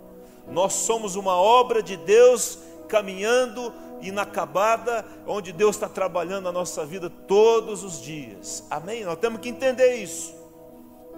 Nós 0.47 0.73
somos 0.73 1.14
uma 1.16 1.37
obra 1.37 1.83
de 1.83 1.97
Deus 1.97 2.59
caminhando 2.88 3.73
inacabada, 4.00 5.04
onde 5.26 5.52
Deus 5.52 5.76
está 5.76 5.88
trabalhando 5.88 6.49
a 6.49 6.52
nossa 6.52 6.85
vida 6.85 7.11
todos 7.11 7.83
os 7.83 8.00
dias. 8.00 8.64
Amém? 8.71 9.04
Nós 9.04 9.18
temos 9.18 9.40
que 9.40 9.49
entender 9.49 9.97
isso. 9.97 10.35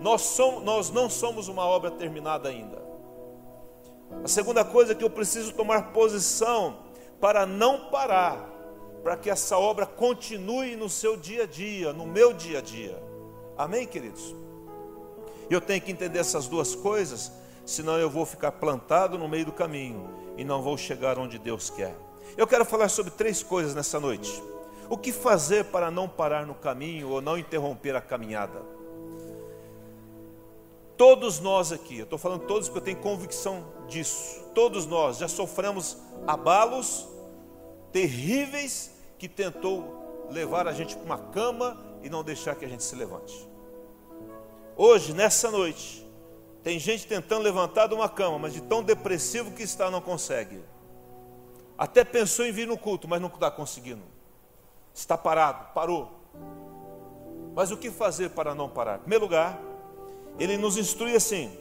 Nós, 0.00 0.22
somos, 0.22 0.64
nós 0.64 0.90
não 0.90 1.10
somos 1.10 1.48
uma 1.48 1.64
obra 1.64 1.90
terminada 1.90 2.48
ainda. 2.48 2.80
A 4.24 4.28
segunda 4.28 4.64
coisa 4.64 4.92
é 4.92 4.94
que 4.94 5.04
eu 5.04 5.10
preciso 5.10 5.52
tomar 5.52 5.92
posição 5.92 6.78
para 7.20 7.44
não 7.44 7.90
parar, 7.90 8.48
para 9.02 9.16
que 9.16 9.30
essa 9.30 9.58
obra 9.58 9.86
continue 9.86 10.74
no 10.74 10.88
seu 10.88 11.16
dia 11.16 11.44
a 11.44 11.46
dia, 11.46 11.92
no 11.92 12.06
meu 12.06 12.32
dia 12.32 12.58
a 12.58 12.62
dia. 12.62 13.00
Amém, 13.56 13.86
queridos? 13.86 14.34
Eu 15.50 15.60
tenho 15.60 15.82
que 15.82 15.92
entender 15.92 16.18
essas 16.18 16.48
duas 16.48 16.74
coisas, 16.74 17.30
senão 17.70 17.96
eu 17.96 18.10
vou 18.10 18.26
ficar 18.26 18.52
plantado 18.52 19.16
no 19.16 19.28
meio 19.28 19.44
do 19.44 19.52
caminho 19.52 20.10
e 20.36 20.44
não 20.44 20.60
vou 20.60 20.76
chegar 20.76 21.18
onde 21.18 21.38
Deus 21.38 21.70
quer. 21.70 21.96
Eu 22.36 22.46
quero 22.46 22.64
falar 22.64 22.88
sobre 22.88 23.12
três 23.12 23.42
coisas 23.42 23.74
nessa 23.74 24.00
noite. 24.00 24.42
O 24.88 24.98
que 24.98 25.12
fazer 25.12 25.66
para 25.66 25.90
não 25.90 26.08
parar 26.08 26.44
no 26.44 26.54
caminho 26.54 27.08
ou 27.10 27.20
não 27.20 27.38
interromper 27.38 27.94
a 27.94 28.00
caminhada? 28.00 28.60
Todos 30.96 31.38
nós 31.38 31.70
aqui, 31.70 31.98
eu 31.98 32.04
estou 32.04 32.18
falando 32.18 32.44
todos 32.46 32.68
porque 32.68 32.80
eu 32.80 32.84
tenho 32.84 32.98
convicção 32.98 33.64
disso, 33.88 34.44
todos 34.54 34.84
nós 34.84 35.18
já 35.18 35.28
sofremos 35.28 35.96
abalos 36.26 37.08
terríveis 37.92 38.90
que 39.16 39.28
tentou 39.28 40.26
levar 40.28 40.66
a 40.66 40.72
gente 40.72 40.96
para 40.96 41.04
uma 41.04 41.18
cama 41.18 41.78
e 42.02 42.10
não 42.10 42.22
deixar 42.22 42.54
que 42.56 42.64
a 42.64 42.68
gente 42.68 42.82
se 42.82 42.94
levante. 42.96 43.48
Hoje, 44.76 45.14
nessa 45.14 45.50
noite, 45.50 46.10
tem 46.62 46.79
gente 46.79 47.07
tentando 47.07 47.43
levantar 47.43 47.87
de 47.87 47.95
uma 47.95 48.09
cama, 48.09 48.38
mas 48.38 48.52
de 48.52 48.61
tão 48.61 48.83
depressivo 48.83 49.52
que 49.52 49.62
está, 49.62 49.90
não 49.90 50.00
consegue. 50.00 50.61
Até 51.76 52.05
pensou 52.05 52.45
em 52.45 52.52
vir 52.52 52.67
no 52.67 52.76
culto, 52.76 53.09
mas 53.09 53.21
não 53.21 53.29
está 53.29 53.50
conseguindo. 53.50 54.02
Está 54.95 55.17
parado, 55.17 55.73
parou. 55.73 56.21
Mas 57.55 57.71
o 57.71 57.76
que 57.76 57.90
fazer 57.90 58.31
para 58.31 58.55
não 58.55 58.69
parar? 58.69 58.97
Em 58.97 59.00
primeiro 59.00 59.25
lugar, 59.25 59.59
ele 60.38 60.59
nos 60.59 60.76
instrui 60.76 61.17
assim, 61.17 61.57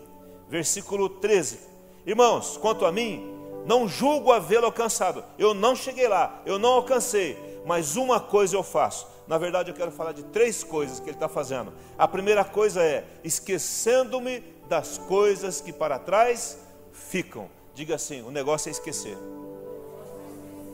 versículo 0.50 1.10
13: 1.10 1.60
Irmãos, 2.06 2.58
quanto 2.58 2.86
a 2.86 2.91
mim, 2.91 3.34
não 3.65 3.88
julgo 3.88 4.32
havê-lo 4.32 4.65
alcançado. 4.65 5.24
Eu 5.38 5.53
não 5.53 5.75
cheguei 5.75 6.08
lá, 6.08 6.41
eu 6.46 6.60
não 6.60 6.74
alcancei, 6.74 7.62
mas 7.65 7.96
uma 7.96 8.20
coisa 8.20 8.56
eu 8.58 8.63
faço. 8.63 9.08
Na 9.27 9.38
verdade, 9.38 9.70
eu 9.70 9.75
quero 9.75 9.91
falar 9.91 10.12
de 10.12 10.24
três 10.24 10.63
coisas 10.63 11.00
que 11.00 11.06
ele 11.06 11.15
está 11.15 11.29
fazendo. 11.29 11.72
A 11.98 12.08
primeira 12.08 12.44
coisa 12.44 12.84
é 12.84 13.06
esquecendo-me 13.24 14.44
das 14.69 14.97
coisas 14.99 15.59
que 15.59 15.73
para 15.73 15.99
trás 15.99 16.57
ficam. 16.93 17.49
Diga 17.73 17.95
assim: 17.95 18.21
o 18.21 18.31
negócio 18.31 18.69
é 18.69 18.71
esquecer. 18.71 19.17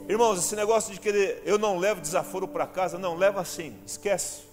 Irmãos, 0.07 0.37
esse 0.37 0.55
negócio 0.55 0.93
de 0.93 0.99
querer, 0.99 1.41
eu 1.45 1.57
não 1.57 1.79
levo 1.79 1.99
desaforo 1.99 2.47
para 2.47 2.67
casa, 2.67 2.99
não, 2.99 3.15
leva 3.15 3.41
assim, 3.41 3.75
esquece. 3.87 4.43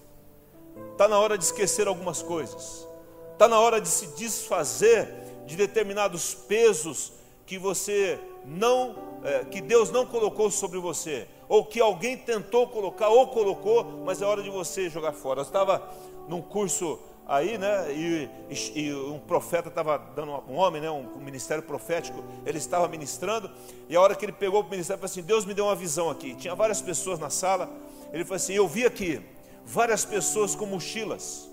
Está 0.92 1.06
na 1.06 1.18
hora 1.18 1.36
de 1.36 1.44
esquecer 1.44 1.86
algumas 1.86 2.22
coisas. 2.22 2.88
Está 3.32 3.46
na 3.48 3.60
hora 3.60 3.78
de 3.78 3.88
se 3.88 4.06
desfazer 4.16 5.08
de 5.44 5.56
determinados 5.56 6.32
pesos 6.32 7.12
que 7.44 7.58
você 7.58 8.18
não, 8.46 8.96
é, 9.22 9.44
que 9.44 9.60
Deus 9.60 9.90
não 9.90 10.06
colocou 10.06 10.50
sobre 10.50 10.78
você, 10.78 11.28
ou 11.48 11.64
que 11.64 11.80
alguém 11.80 12.16
tentou 12.16 12.66
colocar 12.68 13.08
ou 13.08 13.26
colocou, 13.26 13.84
mas 14.06 14.22
é 14.22 14.24
hora 14.24 14.42
de 14.42 14.48
você 14.48 14.88
jogar 14.88 15.12
fora. 15.12 15.40
Eu 15.40 15.44
estava 15.44 15.86
num 16.28 16.40
curso 16.40 16.98
aí, 17.26 17.58
né? 17.58 17.92
E, 17.92 18.28
e, 18.50 18.80
e 18.80 18.94
um 18.94 19.18
profeta 19.18 19.68
estava 19.68 19.98
dando 19.98 20.32
um 20.48 20.54
homem, 20.54 20.80
né? 20.82 20.90
Um, 20.90 21.16
um, 21.16 21.20
ministério 21.20 21.62
profético. 21.62 22.22
Ele 22.44 22.58
estava 22.58 22.88
ministrando 22.88 23.50
e 23.88 23.96
a 23.96 24.00
hora 24.00 24.14
que 24.14 24.24
ele 24.24 24.32
pegou 24.32 24.62
o 24.62 24.68
ministério, 24.68 25.00
falou 25.00 25.10
assim: 25.10 25.22
Deus 25.22 25.44
me 25.44 25.54
deu 25.54 25.66
uma 25.66 25.76
visão 25.76 26.10
aqui. 26.10 26.34
Tinha 26.34 26.54
várias 26.54 26.80
pessoas 26.80 27.18
na 27.18 27.30
sala. 27.30 27.70
Ele 28.12 28.24
falou 28.24 28.36
assim: 28.36 28.54
Eu 28.54 28.68
vi 28.68 28.84
aqui 28.84 29.20
várias 29.64 30.04
pessoas 30.04 30.54
com 30.54 30.66
mochilas 30.66 31.52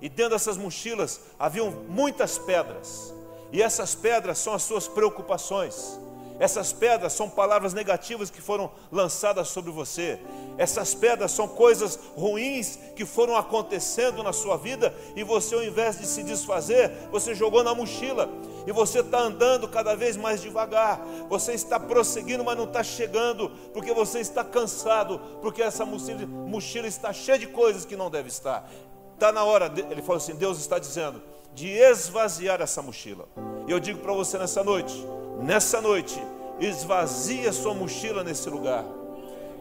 e 0.00 0.08
dentro 0.08 0.32
dessas 0.32 0.56
mochilas 0.56 1.20
haviam 1.38 1.70
muitas 1.88 2.38
pedras. 2.38 3.14
E 3.52 3.62
essas 3.62 3.94
pedras 3.94 4.38
são 4.38 4.52
as 4.52 4.62
suas 4.62 4.88
preocupações. 4.88 5.98
Essas 6.38 6.72
pedras 6.72 7.12
são 7.14 7.30
palavras 7.30 7.72
negativas 7.72 8.30
que 8.30 8.42
foram 8.42 8.70
lançadas 8.92 9.48
sobre 9.48 9.70
você. 9.70 10.20
Essas 10.58 10.94
pedras 10.94 11.32
são 11.32 11.48
coisas 11.48 11.98
ruins 12.14 12.78
que 12.94 13.06
foram 13.06 13.36
acontecendo 13.36 14.22
na 14.22 14.32
sua 14.32 14.56
vida 14.56 14.94
e 15.14 15.22
você, 15.22 15.54
ao 15.54 15.64
invés 15.64 15.98
de 15.98 16.06
se 16.06 16.22
desfazer, 16.22 16.92
você 17.10 17.34
jogou 17.34 17.64
na 17.64 17.74
mochila 17.74 18.28
e 18.66 18.72
você 18.72 19.00
está 19.00 19.20
andando 19.20 19.66
cada 19.68 19.94
vez 19.94 20.16
mais 20.16 20.42
devagar. 20.42 21.00
Você 21.28 21.52
está 21.52 21.80
prosseguindo, 21.80 22.44
mas 22.44 22.56
não 22.56 22.64
está 22.64 22.82
chegando 22.82 23.50
porque 23.72 23.92
você 23.92 24.20
está 24.20 24.44
cansado, 24.44 25.20
porque 25.40 25.62
essa 25.62 25.84
mochila, 25.86 26.86
está 26.86 27.12
cheia 27.12 27.38
de 27.38 27.46
coisas 27.46 27.84
que 27.84 27.96
não 27.96 28.10
deve 28.10 28.28
estar. 28.28 28.68
Está 29.14 29.32
na 29.32 29.44
hora, 29.44 29.72
ele 29.90 30.02
falou 30.02 30.18
assim: 30.18 30.34
Deus 30.34 30.58
está 30.58 30.78
dizendo, 30.78 31.22
de 31.54 31.68
esvaziar 31.68 32.60
essa 32.60 32.82
mochila. 32.82 33.26
E 33.66 33.70
eu 33.70 33.80
digo 33.80 34.00
para 34.00 34.12
você 34.12 34.36
nessa 34.36 34.62
noite, 34.62 34.94
nessa 35.40 35.80
noite, 35.80 36.20
esvazia 36.60 37.52
sua 37.52 37.74
mochila 37.74 38.24
nesse 38.24 38.48
lugar, 38.48 38.84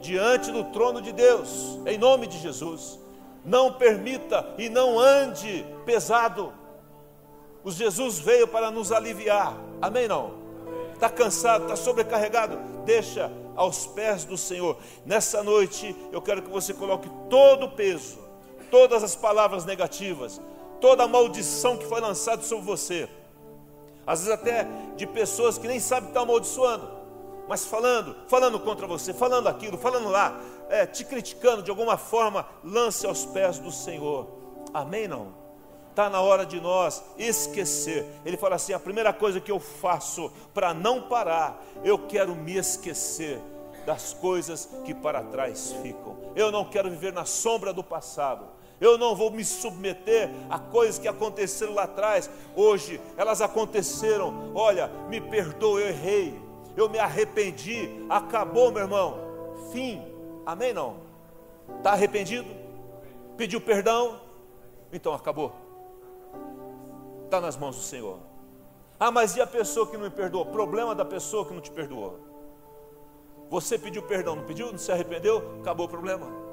diante 0.02 0.52
do 0.52 0.64
trono 0.66 1.02
de 1.02 1.12
Deus, 1.12 1.80
em 1.86 1.98
nome 1.98 2.28
de 2.28 2.38
Jesus. 2.38 3.00
Não 3.44 3.74
permita 3.74 4.46
e 4.58 4.70
não 4.70 5.00
ande 5.00 5.66
pesado. 5.86 6.54
O 7.64 7.72
Jesus 7.72 8.20
veio 8.20 8.48
para 8.48 8.72
nos 8.72 8.92
aliviar. 8.92 9.56
Amém? 9.82 10.08
Não? 10.08 10.34
Está 10.94 11.10
cansado, 11.10 11.64
está 11.64 11.76
sobrecarregado? 11.76 12.58
Deixa 12.86 13.32
aos 13.56 13.86
pés 13.86 14.24
do 14.24 14.38
Senhor. 14.38 14.78
Nessa 15.06 15.44
noite 15.44 15.96
eu 16.12 16.22
quero 16.22 16.42
que 16.42 16.50
você 16.50 16.74
coloque 16.74 17.10
todo 17.30 17.66
o 17.66 17.72
peso, 17.72 18.18
todas 18.72 19.04
as 19.04 19.16
palavras 19.16 19.66
negativas, 19.66 20.42
toda 20.82 21.04
a 21.04 21.08
maldição 21.08 21.78
que 21.78 21.86
foi 21.86 22.02
lançada 22.02 22.42
sobre 22.42 22.66
você 22.66 23.10
às 24.06 24.20
vezes 24.20 24.34
até 24.34 24.68
de 24.96 25.08
pessoas 25.08 25.58
que 25.58 25.68
nem 25.68 25.80
sabem 25.80 26.06
que 26.06 26.10
estão 26.10 26.24
amaldiçoando, 26.24 26.90
mas 27.48 27.66
falando, 27.66 28.16
falando 28.28 28.60
contra 28.60 28.88
você, 28.88 29.14
falando 29.14 29.48
aquilo, 29.48 29.78
falando 29.78 30.10
lá, 30.10 30.40
é, 30.70 30.86
te 30.86 31.04
criticando 31.04 31.62
de 31.62 31.70
alguma 31.70 31.98
forma, 31.98 32.46
lance 32.64 33.06
aos 33.06 33.26
pés 33.26 33.60
do 33.60 33.72
Senhor. 33.72 34.28
Amém? 34.74 35.08
Não? 35.08 35.46
Está 35.90 36.10
na 36.10 36.20
hora 36.20 36.46
de 36.46 36.60
nós 36.60 37.04
esquecer. 37.18 38.06
Ele 38.26 38.36
fala 38.36 38.56
assim: 38.56 38.74
a 38.74 38.80
primeira 38.80 39.14
coisa 39.14 39.40
que 39.40 39.52
eu 39.52 39.60
faço 39.60 40.32
para 40.54 40.74
não 40.74 41.04
parar, 41.04 41.64
eu 41.84 41.98
quero 41.98 42.36
me 42.36 42.58
esquecer 42.58 43.40
das 43.86 44.14
coisas 44.14 44.68
que 44.84 44.94
para 44.94 45.24
trás 45.24 45.72
ficam. 45.82 46.18
Eu 46.36 46.52
não 46.52 46.66
quero 46.66 46.90
viver 46.90 47.14
na 47.14 47.24
sombra 47.24 47.72
do 47.72 47.84
passado. 47.84 48.55
Eu 48.80 48.98
não 48.98 49.16
vou 49.16 49.32
me 49.32 49.44
submeter 49.44 50.30
a 50.50 50.60
coisas 50.60 51.00
que 51.00 51.08
aconteceram 51.08 51.74
lá 51.74 51.84
atrás. 51.84 52.30
Hoje 52.56 53.00
elas 53.16 53.42
aconteceram. 53.42 54.52
Olha, 54.54 54.88
me 55.10 55.22
perdoa, 55.22 55.80
eu 55.80 55.88
errei. 55.88 56.40
Eu 56.76 56.90
me 56.90 57.00
arrependi. 57.00 57.90
Acabou, 58.10 58.72
meu 58.72 58.82
irmão. 58.82 59.18
Fim. 59.72 60.02
Amém? 60.46 60.74
Não? 60.74 60.98
Está 61.78 61.94
arrependido? 61.94 62.48
Pediu 63.38 63.62
perdão? 63.62 64.20
Então 64.92 65.14
acabou. 65.14 65.54
Está 67.24 67.40
nas 67.40 67.58
mãos 67.58 67.76
do 67.76 67.82
Senhor. 67.82 68.20
Ah, 69.00 69.12
mas 69.12 69.36
e 69.36 69.42
a 69.42 69.48
pessoa 69.48 69.88
que 69.88 69.98
não 69.98 70.04
me 70.04 70.10
perdoou? 70.10 70.46
Problema 70.46 70.94
da 70.94 71.04
pessoa 71.04 71.46
que 71.46 71.54
não 71.54 71.62
te 71.62 71.72
perdoou. 71.72 72.20
Você 73.50 73.78
pediu 73.78 74.04
perdão, 74.04 74.36
não 74.36 74.44
pediu? 74.44 74.72
Não 74.72 74.78
se 74.78 74.92
arrependeu? 74.92 75.58
Acabou 75.62 75.86
o 75.86 75.90
problema. 75.90 76.45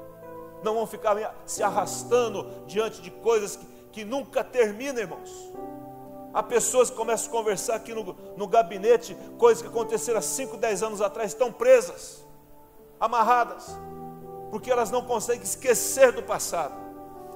Não 0.63 0.75
vão 0.75 0.87
ficar 0.87 1.35
se 1.45 1.61
arrastando 1.61 2.49
diante 2.65 3.01
de 3.01 3.11
coisas 3.11 3.55
que, 3.55 3.65
que 3.91 4.05
nunca 4.05 4.43
terminam, 4.43 4.99
irmãos. 4.99 5.51
Há 6.33 6.41
pessoas 6.41 6.89
que 6.89 6.95
começam 6.95 7.27
a 7.27 7.31
conversar 7.31 7.75
aqui 7.75 7.93
no, 7.93 8.15
no 8.35 8.47
gabinete, 8.47 9.15
coisas 9.37 9.61
que 9.61 9.69
aconteceram 9.69 10.17
há 10.17 10.21
5, 10.21 10.57
10 10.57 10.83
anos 10.83 11.01
atrás, 11.01 11.31
estão 11.31 11.51
presas, 11.51 12.25
amarradas, 12.99 13.77
porque 14.49 14.71
elas 14.71 14.89
não 14.89 15.03
conseguem 15.03 15.43
esquecer 15.43 16.11
do 16.11 16.23
passado. 16.23 16.73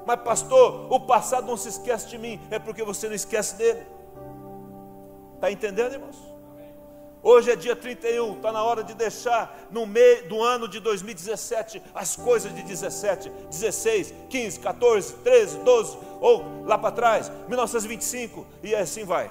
Mas, 0.06 0.22
pastor, 0.22 0.88
o 0.92 1.00
passado 1.02 1.46
não 1.46 1.58
se 1.58 1.70
esquece 1.70 2.08
de 2.08 2.18
mim, 2.18 2.42
é 2.50 2.58
porque 2.58 2.84
você 2.84 3.08
não 3.08 3.16
esquece 3.16 3.56
dele. 3.56 3.86
Está 5.36 5.52
entendendo, 5.52 5.94
irmãos? 5.94 6.37
Hoje 7.30 7.52
é 7.52 7.58
dia 7.58 7.76
31, 7.76 8.38
está 8.38 8.54
na 8.54 8.64
hora 8.64 8.82
de 8.82 8.94
deixar 8.94 9.68
no 9.70 9.86
meio 9.86 10.30
do 10.30 10.42
ano 10.42 10.66
de 10.66 10.80
2017 10.80 11.84
as 11.94 12.16
coisas 12.16 12.56
de 12.56 12.64
17, 12.64 13.30
16, 13.50 14.14
15, 14.30 14.60
14, 14.62 15.14
13, 15.16 15.58
12, 15.58 15.98
ou 16.22 16.64
lá 16.64 16.78
para 16.78 16.96
trás, 16.96 17.30
1925, 17.50 18.48
e 18.64 18.74
assim 18.74 19.04
vai. 19.04 19.30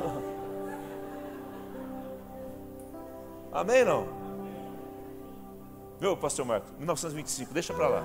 Amém 3.52 3.84
não? 3.84 4.08
Meu 6.00 6.16
pastor 6.16 6.46
Marcos, 6.46 6.70
1925, 6.78 7.52
deixa 7.52 7.74
para 7.74 7.86
lá. 7.86 8.02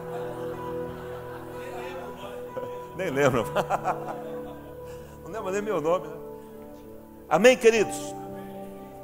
Nem 2.97 3.11
lembro. 3.11 3.45
Não 5.23 5.31
lembro 5.31 5.51
nem 5.51 5.61
meu 5.61 5.79
nome. 5.79 6.07
Né? 6.07 6.15
Amém, 7.29 7.55
queridos? 7.55 8.26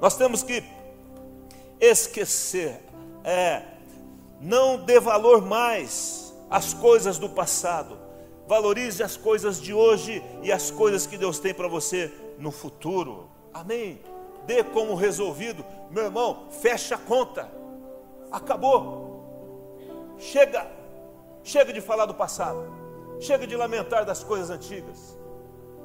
Nós 0.03 0.17
temos 0.17 0.43
que 0.43 0.61
esquecer, 1.79 2.77
é, 3.23 3.63
não 4.41 4.75
dê 4.75 4.99
valor 4.99 5.41
mais 5.41 6.35
às 6.49 6.73
coisas 6.73 7.17
do 7.17 7.29
passado, 7.29 7.97
valorize 8.45 9.01
as 9.01 9.15
coisas 9.15 9.61
de 9.61 9.73
hoje 9.73 10.21
e 10.41 10.51
as 10.51 10.69
coisas 10.69 11.07
que 11.07 11.17
Deus 11.17 11.39
tem 11.39 11.53
para 11.53 11.69
você 11.69 12.11
no 12.37 12.51
futuro. 12.51 13.29
Amém? 13.53 14.01
Dê 14.45 14.61
como 14.61 14.93
resolvido, 14.93 15.63
meu 15.89 16.03
irmão, 16.03 16.49
fecha 16.51 16.95
a 16.95 16.97
conta, 16.97 17.49
acabou, 18.29 19.79
chega, 20.19 20.69
chega 21.45 21.71
de 21.71 21.79
falar 21.79 22.07
do 22.07 22.13
passado, 22.13 22.65
chega 23.21 23.47
de 23.47 23.55
lamentar 23.55 24.03
das 24.03 24.21
coisas 24.21 24.49
antigas. 24.49 25.17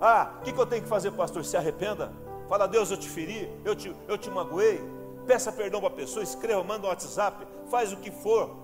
Ah, 0.00 0.38
o 0.40 0.42
que, 0.42 0.52
que 0.52 0.58
eu 0.58 0.66
tenho 0.66 0.82
que 0.82 0.88
fazer, 0.88 1.12
pastor? 1.12 1.44
Se 1.44 1.56
arrependa 1.56 2.12
Fala, 2.48 2.66
Deus, 2.66 2.90
eu 2.90 2.96
te 2.96 3.08
feri, 3.08 3.48
eu 3.64 3.76
te, 3.76 3.94
eu 4.06 4.16
te 4.16 4.30
magoei. 4.30 4.80
Peça 5.26 5.52
perdão 5.52 5.80
para 5.80 5.90
a 5.90 5.92
pessoa, 5.92 6.22
escreva, 6.22 6.64
manda 6.64 6.86
um 6.86 6.90
WhatsApp, 6.90 7.46
faz 7.70 7.92
o 7.92 7.98
que 7.98 8.10
for. 8.10 8.56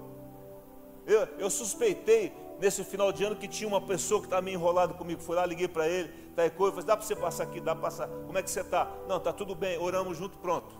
Eu, 1.06 1.28
eu 1.38 1.50
suspeitei 1.50 2.32
nesse 2.58 2.82
final 2.82 3.12
de 3.12 3.24
ano 3.24 3.36
que 3.36 3.46
tinha 3.46 3.68
uma 3.68 3.80
pessoa 3.80 4.20
que 4.20 4.26
estava 4.26 4.40
meio 4.40 4.54
enrolado 4.54 4.94
comigo. 4.94 5.20
Fui 5.20 5.36
lá, 5.36 5.44
liguei 5.44 5.68
para 5.68 5.86
ele, 5.86 6.08
tá 6.34 6.48
coisa, 6.48 6.72
falei, 6.72 6.86
dá 6.86 6.96
para 6.96 7.06
você 7.06 7.14
passar 7.14 7.42
aqui, 7.44 7.60
dá 7.60 7.74
para 7.74 7.82
passar. 7.82 8.08
Como 8.08 8.38
é 8.38 8.42
que 8.42 8.50
você 8.50 8.60
está? 8.60 8.90
Não, 9.06 9.18
está 9.18 9.32
tudo 9.32 9.54
bem, 9.54 9.78
oramos 9.78 10.16
junto, 10.16 10.38
pronto. 10.38 10.74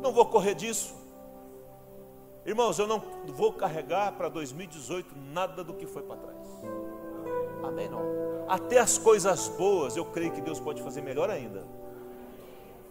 Não 0.00 0.12
vou 0.12 0.26
correr 0.26 0.54
disso. 0.54 0.94
Irmãos, 2.44 2.78
eu 2.78 2.86
não 2.86 3.02
vou 3.34 3.52
carregar 3.54 4.12
para 4.12 4.28
2018 4.28 5.16
nada 5.16 5.64
do 5.64 5.74
que 5.74 5.84
foi 5.84 6.02
para 6.02 6.16
trás. 6.16 6.46
Amém? 7.64 7.88
Não. 7.88 8.35
Até 8.48 8.78
as 8.78 8.96
coisas 8.98 9.48
boas, 9.48 9.96
eu 9.96 10.04
creio 10.04 10.32
que 10.32 10.40
Deus 10.40 10.60
pode 10.60 10.82
fazer 10.82 11.02
melhor 11.02 11.30
ainda. 11.30 11.64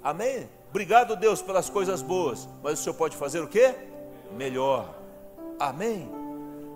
Amém? 0.03 0.49
Obrigado, 0.69 1.15
Deus, 1.15 1.41
pelas 1.41 1.69
coisas 1.69 2.01
boas, 2.01 2.47
mas 2.61 2.79
o 2.79 2.83
Senhor 2.83 2.95
pode 2.95 3.15
fazer 3.15 3.39
o 3.39 3.47
que? 3.47 3.73
Melhor. 4.35 4.93
Amém? 5.57 6.09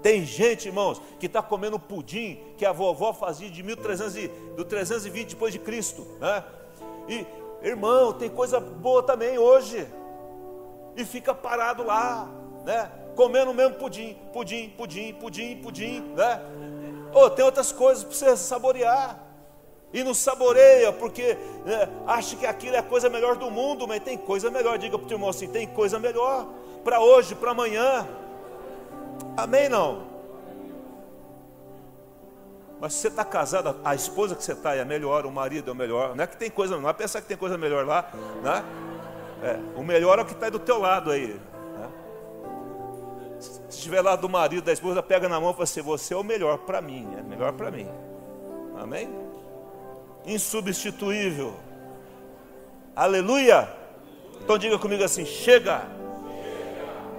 Tem 0.01 0.25
gente, 0.25 0.67
irmãos, 0.69 1.01
que 1.19 1.25
está 1.25 1.41
comendo 1.41 1.77
pudim 1.77 2.39
que 2.57 2.65
a 2.65 2.71
vovó 2.71 3.13
fazia 3.13 3.49
de 3.49 3.61
1300 3.61 4.15
e, 4.15 4.27
do 4.55 4.63
320 4.63 5.29
depois 5.29 5.51
de 5.51 5.59
Cristo, 5.59 6.07
né? 6.19 6.43
E, 7.07 7.25
irmão, 7.61 8.13
tem 8.13 8.29
coisa 8.29 8.59
boa 8.59 9.03
também 9.03 9.37
hoje. 9.37 9.85
E 10.95 11.03
fica 11.03 11.33
parado 11.33 11.83
lá, 11.83 12.29
né? 12.65 12.89
Comendo 13.15 13.51
o 13.51 13.53
mesmo 13.53 13.75
pudim, 13.75 14.15
pudim, 14.31 14.69
pudim, 14.69 15.13
pudim, 15.13 15.57
pudim, 15.57 15.99
né? 16.15 16.41
Oh, 17.13 17.29
tem 17.29 17.43
outras 17.43 17.71
coisas 17.71 18.03
para 18.03 18.13
você 18.13 18.37
saborear. 18.37 19.19
E 19.91 20.03
não 20.03 20.13
saboreia 20.13 20.93
porque 20.93 21.35
né, 21.65 21.89
acha 22.05 22.35
que 22.35 22.45
aquilo 22.45 22.75
é 22.75 22.79
a 22.79 22.83
coisa 22.83 23.09
melhor 23.09 23.35
do 23.35 23.49
mundo, 23.49 23.87
mas 23.87 24.03
tem 24.03 24.17
coisa 24.17 24.51
melhor. 24.51 24.77
Diga 24.77 24.97
para 24.97 25.05
o 25.05 25.07
teu 25.07 25.15
irmão 25.15 25.29
assim: 25.29 25.47
tem 25.47 25.67
coisa 25.67 25.97
melhor 25.97 26.47
para 26.83 26.99
hoje, 26.99 27.33
para 27.33 27.51
amanhã. 27.51 28.07
Amém? 29.35 29.67
Não? 29.67 30.09
Mas 32.79 32.93
se 32.93 33.01
você 33.01 33.07
está 33.09 33.25
casado, 33.25 33.75
a 33.83 33.93
esposa 33.93 34.35
que 34.35 34.43
você 34.43 34.53
está 34.53 34.73
é 34.73 34.85
melhor, 34.85 35.25
o 35.25 35.31
marido 35.31 35.69
é 35.69 35.73
o 35.73 35.75
melhor. 35.75 36.15
Não 36.15 36.23
é 36.23 36.27
que 36.27 36.37
tem 36.37 36.49
coisa, 36.49 36.77
não 36.77 36.87
é 36.87 36.93
pensar 36.93 37.21
que 37.21 37.27
tem 37.27 37.35
coisa 37.35 37.57
melhor 37.57 37.85
lá, 37.85 38.09
né? 38.41 38.63
É, 39.43 39.59
o 39.75 39.83
melhor 39.83 40.19
é 40.19 40.21
o 40.21 40.25
que 40.25 40.33
está 40.33 40.49
do 40.49 40.59
teu 40.59 40.79
lado 40.79 41.11
aí. 41.11 41.39
Se 43.39 43.61
estiver 43.69 44.01
lá 44.01 44.15
do 44.15 44.27
marido, 44.27 44.65
da 44.65 44.73
esposa, 44.73 45.01
pega 45.01 45.29
na 45.29 45.39
mão 45.39 45.51
e 45.51 45.53
fala 45.53 45.63
assim: 45.63 45.81
Você 45.81 46.13
é 46.13 46.17
o 46.17 46.23
melhor 46.23 46.57
para 46.59 46.81
mim, 46.81 47.07
é 47.17 47.21
melhor 47.21 47.53
para 47.53 47.71
mim. 47.71 47.87
Amém? 48.77 49.09
Insubstituível. 50.25 51.53
Aleluia. 52.95 53.69
Então 54.41 54.57
diga 54.57 54.77
comigo 54.77 55.03
assim: 55.03 55.25
Chega. 55.25 55.83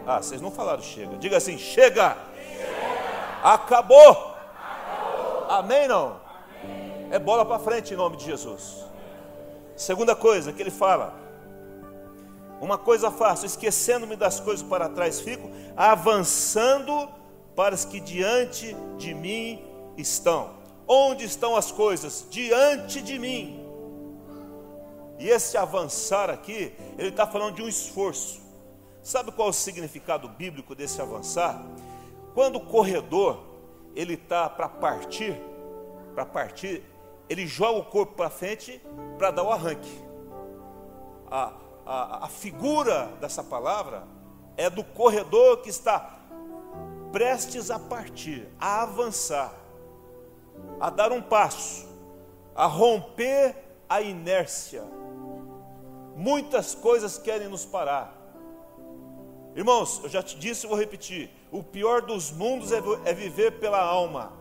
Ah, 0.06 0.20
vocês 0.20 0.40
não 0.40 0.50
falaram 0.50 0.82
chega. 0.82 1.16
Diga 1.16 1.38
assim: 1.38 1.56
Chega. 1.56 2.16
Acabou. 3.42 4.10
Acabou. 4.10 5.46
Amém? 5.48 5.88
Não? 5.88 6.20
Amém. 6.62 7.08
É 7.10 7.18
bola 7.18 7.44
para 7.46 7.58
frente 7.58 7.94
em 7.94 7.96
nome 7.96 8.18
de 8.18 8.26
Jesus. 8.26 8.84
Segunda 9.74 10.14
coisa 10.14 10.52
que 10.52 10.60
ele 10.60 10.70
fala: 10.70 11.14
uma 12.60 12.76
coisa 12.76 13.10
faço, 13.10 13.46
esquecendo-me 13.46 14.16
das 14.16 14.38
coisas 14.38 14.62
para 14.66 14.88
trás 14.88 15.20
fico, 15.20 15.50
avançando 15.76 17.08
para 17.56 17.74
as 17.74 17.84
que 17.84 17.98
diante 18.00 18.76
de 18.98 19.14
mim 19.14 19.64
estão. 19.96 20.50
Onde 20.86 21.24
estão 21.24 21.56
as 21.56 21.72
coisas? 21.72 22.26
Diante 22.30 23.00
de 23.00 23.18
mim. 23.18 23.64
E 25.18 25.28
esse 25.28 25.56
avançar 25.56 26.30
aqui, 26.30 26.72
ele 26.98 27.08
está 27.08 27.26
falando 27.26 27.54
de 27.54 27.62
um 27.62 27.68
esforço. 27.68 28.40
Sabe 29.02 29.32
qual 29.32 29.48
é 29.48 29.50
o 29.50 29.54
significado 29.54 30.28
bíblico 30.28 30.74
desse 30.74 31.00
avançar? 31.00 31.64
Quando 32.34 32.56
o 32.56 32.60
corredor 32.60 33.42
ele 33.94 34.14
está 34.14 34.48
para 34.48 34.68
partir, 34.68 35.40
para 36.14 36.26
partir, 36.26 36.82
ele 37.28 37.46
joga 37.46 37.78
o 37.78 37.84
corpo 37.84 38.14
para 38.14 38.28
frente 38.28 38.80
para 39.18 39.30
dar 39.30 39.42
o 39.42 39.50
arranque. 39.50 39.90
A, 41.30 41.52
a, 41.90 42.26
a 42.26 42.28
figura 42.28 43.06
dessa 43.20 43.42
palavra 43.42 44.04
é 44.56 44.70
do 44.70 44.84
corredor 44.84 45.58
que 45.58 45.70
está 45.70 46.18
prestes 47.10 47.68
a 47.70 47.80
partir, 47.80 48.48
a 48.60 48.82
avançar, 48.82 49.52
a 50.78 50.88
dar 50.88 51.10
um 51.10 51.20
passo, 51.20 51.88
a 52.54 52.66
romper 52.66 53.56
a 53.88 54.00
inércia. 54.00 54.84
Muitas 56.14 56.74
coisas 56.74 57.18
querem 57.18 57.48
nos 57.48 57.64
parar. 57.64 58.16
Irmãos, 59.56 60.00
eu 60.04 60.08
já 60.08 60.22
te 60.22 60.38
disse 60.38 60.66
e 60.66 60.68
vou 60.68 60.78
repetir: 60.78 61.28
o 61.50 61.62
pior 61.62 62.02
dos 62.02 62.30
mundos 62.30 62.70
é, 62.70 62.80
é 63.04 63.12
viver 63.12 63.58
pela 63.58 63.82
alma. 63.82 64.32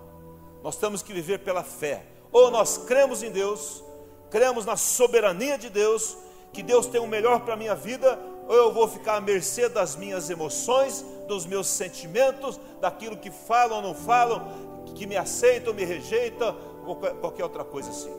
Nós 0.61 0.75
temos 0.75 1.01
que 1.01 1.13
viver 1.13 1.39
pela 1.39 1.63
fé. 1.63 2.05
Ou 2.31 2.51
nós 2.51 2.77
cremos 2.77 3.23
em 3.23 3.31
Deus 3.31 3.83
cremos 4.29 4.65
na 4.65 4.77
soberania 4.77 5.57
de 5.57 5.69
Deus, 5.69 6.17
que 6.51 6.63
Deus 6.63 6.87
tem 6.87 6.99
o 6.99 7.07
melhor 7.07 7.41
para 7.41 7.53
a 7.53 7.57
minha 7.57 7.75
vida, 7.75 8.19
ou 8.47 8.55
eu 8.55 8.73
vou 8.73 8.87
ficar 8.87 9.17
à 9.17 9.21
mercê 9.21 9.69
das 9.69 9.95
minhas 9.95 10.29
emoções, 10.29 11.05
dos 11.27 11.45
meus 11.45 11.67
sentimentos, 11.67 12.59
daquilo 12.81 13.17
que 13.17 13.29
falam 13.29 13.77
ou 13.77 13.83
não 13.83 13.93
falam, 13.93 14.47
que 14.95 15.05
me 15.05 15.15
aceitam, 15.15 15.73
me 15.73 15.85
rejeitam, 15.85 16.55
ou 16.85 16.95
qualquer 16.95 17.43
outra 17.43 17.63
coisa 17.63 17.89
assim. 17.91 18.13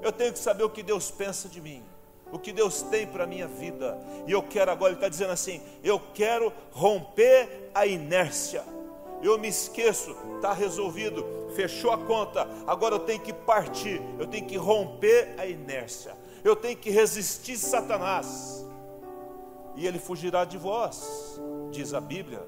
Eu 0.00 0.12
tenho 0.12 0.32
que 0.32 0.38
saber 0.38 0.64
o 0.64 0.70
que 0.70 0.82
Deus 0.82 1.10
pensa 1.10 1.48
de 1.48 1.60
mim, 1.60 1.82
o 2.30 2.38
que 2.38 2.52
Deus 2.52 2.82
tem 2.82 3.06
para 3.06 3.24
a 3.24 3.26
minha 3.26 3.48
vida, 3.48 3.98
e 4.26 4.32
eu 4.32 4.42
quero 4.42 4.70
agora, 4.70 4.90
Ele 4.90 4.98
está 4.98 5.08
dizendo 5.08 5.32
assim: 5.32 5.60
eu 5.82 6.00
quero 6.14 6.52
romper 6.72 7.70
a 7.74 7.86
inércia. 7.86 8.62
Eu 9.22 9.38
me 9.38 9.48
esqueço, 9.48 10.14
está 10.36 10.52
resolvido, 10.52 11.24
fechou 11.56 11.90
a 11.90 11.96
conta, 11.96 12.46
agora 12.66 12.96
eu 12.96 12.98
tenho 12.98 13.20
que 13.20 13.32
partir, 13.32 14.02
eu 14.18 14.26
tenho 14.26 14.44
que 14.46 14.56
romper 14.56 15.34
a 15.38 15.46
inércia, 15.46 16.14
eu 16.44 16.54
tenho 16.54 16.76
que 16.76 16.90
resistir 16.90 17.56
Satanás 17.56 18.64
e 19.74 19.86
ele 19.86 19.98
fugirá 19.98 20.44
de 20.44 20.58
vós, 20.58 21.40
diz 21.70 21.94
a 21.94 22.00
Bíblia. 22.00 22.46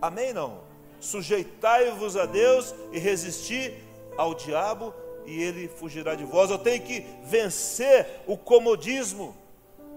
Amém? 0.00 0.32
Não? 0.32 0.60
Sujeitai-vos 1.00 2.16
a 2.16 2.26
Deus 2.26 2.74
e 2.92 2.98
resisti 2.98 3.74
ao 4.16 4.34
diabo, 4.34 4.94
e 5.26 5.42
ele 5.42 5.68
fugirá 5.68 6.14
de 6.14 6.24
vós. 6.24 6.50
Eu 6.50 6.58
tenho 6.58 6.82
que 6.82 7.00
vencer 7.24 8.06
o 8.26 8.36
comodismo, 8.36 9.34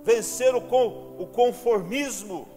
vencer 0.03 0.55
o, 0.55 0.59
o 0.59 1.27
conformismo, 1.27 2.47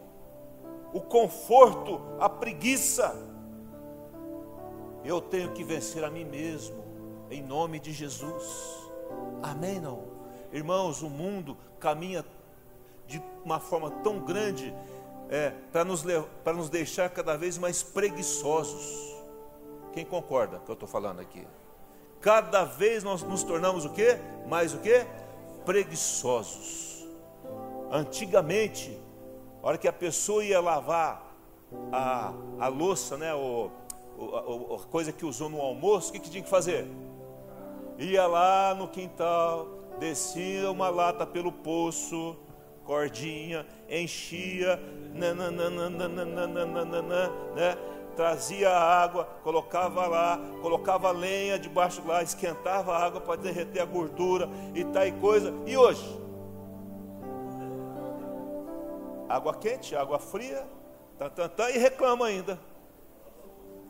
o 0.92 1.00
conforto, 1.00 2.00
a 2.18 2.28
preguiça. 2.28 3.14
Eu 5.04 5.20
tenho 5.20 5.52
que 5.52 5.64
vencer 5.64 6.04
a 6.04 6.10
mim 6.10 6.24
mesmo, 6.24 6.84
em 7.30 7.42
nome 7.42 7.78
de 7.78 7.92
Jesus. 7.92 8.44
Amém? 9.42 9.80
Não? 9.80 10.09
Irmãos, 10.52 11.02
o 11.02 11.08
mundo 11.08 11.56
caminha 11.78 12.24
de 13.06 13.22
uma 13.44 13.60
forma 13.60 13.90
tão 14.02 14.20
grande 14.20 14.74
é, 15.28 15.52
para 15.72 15.84
nos, 15.84 16.04
nos 16.04 16.68
deixar 16.68 17.08
cada 17.10 17.36
vez 17.36 17.56
mais 17.56 17.82
preguiçosos. 17.82 19.16
Quem 19.92 20.04
concorda 20.04 20.58
que 20.58 20.70
eu 20.70 20.74
estou 20.74 20.88
falando 20.88 21.20
aqui? 21.20 21.46
Cada 22.20 22.64
vez 22.64 23.02
nós 23.02 23.22
nos 23.22 23.42
tornamos 23.42 23.84
o 23.84 23.90
que? 23.90 24.18
Mais 24.46 24.74
o 24.74 24.78
que? 24.78 25.06
Preguiçosos. 25.64 27.06
Antigamente, 27.90 29.00
a 29.62 29.68
hora 29.68 29.78
que 29.78 29.88
a 29.88 29.92
pessoa 29.92 30.44
ia 30.44 30.60
lavar 30.60 31.34
a, 31.92 32.32
a 32.58 32.68
louça, 32.68 33.16
né, 33.16 33.34
o, 33.34 33.70
o, 34.18 34.74
a, 34.74 34.86
coisa 34.86 35.12
que 35.12 35.24
usou 35.24 35.48
no 35.48 35.60
almoço, 35.60 36.10
o 36.10 36.12
que, 36.12 36.20
que 36.20 36.30
tinha 36.30 36.42
que 36.42 36.50
fazer? 36.50 36.86
Ia 37.98 38.26
lá 38.26 38.74
no 38.74 38.88
quintal, 38.88 39.79
descia 40.00 40.70
uma 40.70 40.88
lata 40.88 41.26
pelo 41.26 41.52
poço, 41.52 42.36
cordinha, 42.84 43.66
enchia, 43.88 44.80
né? 45.12 45.34
trazia 48.16 48.70
água, 48.70 49.24
colocava 49.42 50.06
lá, 50.06 50.40
colocava 50.60 51.10
lenha 51.10 51.58
debaixo 51.58 52.02
lá, 52.06 52.22
esquentava 52.22 52.92
a 52.92 53.04
água 53.04 53.20
para 53.20 53.40
derreter 53.40 53.80
a 53.80 53.84
gordura 53.84 54.48
e 54.74 54.84
tal 54.84 55.06
e 55.06 55.12
coisa. 55.12 55.54
E 55.66 55.76
hoje? 55.76 56.20
Água 59.28 59.54
quente, 59.54 59.94
água 59.94 60.18
fria, 60.18 60.66
tá, 61.18 61.30
tá, 61.30 61.48
tá, 61.48 61.70
e 61.70 61.78
reclama 61.78 62.26
ainda. 62.26 62.58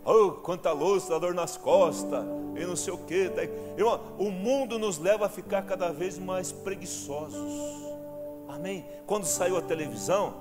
Oh, 0.05 0.33
quanta 0.33 0.73
louça, 0.73 1.19
dor 1.21 1.35
nas 1.35 1.57
costas, 1.57 2.25
e 2.57 2.65
não 2.65 2.75
sei 2.75 2.93
o 2.93 2.99
que. 2.99 3.31
Irmão, 3.77 4.01
o 4.19 4.31
mundo 4.31 4.79
nos 4.79 4.99
leva 4.99 5.27
a 5.27 5.29
ficar 5.29 5.63
cada 5.63 5.93
vez 5.93 6.19
mais 6.19 6.51
preguiçosos. 6.51 7.53
Amém? 8.49 8.85
Quando 9.07 9.25
saiu 9.25 9.57
a 9.57 9.63
televisão, 9.63 10.35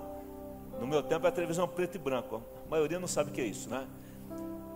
no 0.80 0.88
meu 0.88 1.04
tempo 1.04 1.28
a 1.28 1.32
televisão 1.32 1.67
preto 1.67 1.95
e 1.95 2.00
branco. 2.00 2.41
A 2.65 2.69
maioria 2.69 3.00
não 3.00 3.08
sabe 3.08 3.32
o 3.32 3.34
que 3.34 3.41
é 3.41 3.45
isso, 3.45 3.69
né? 3.69 3.86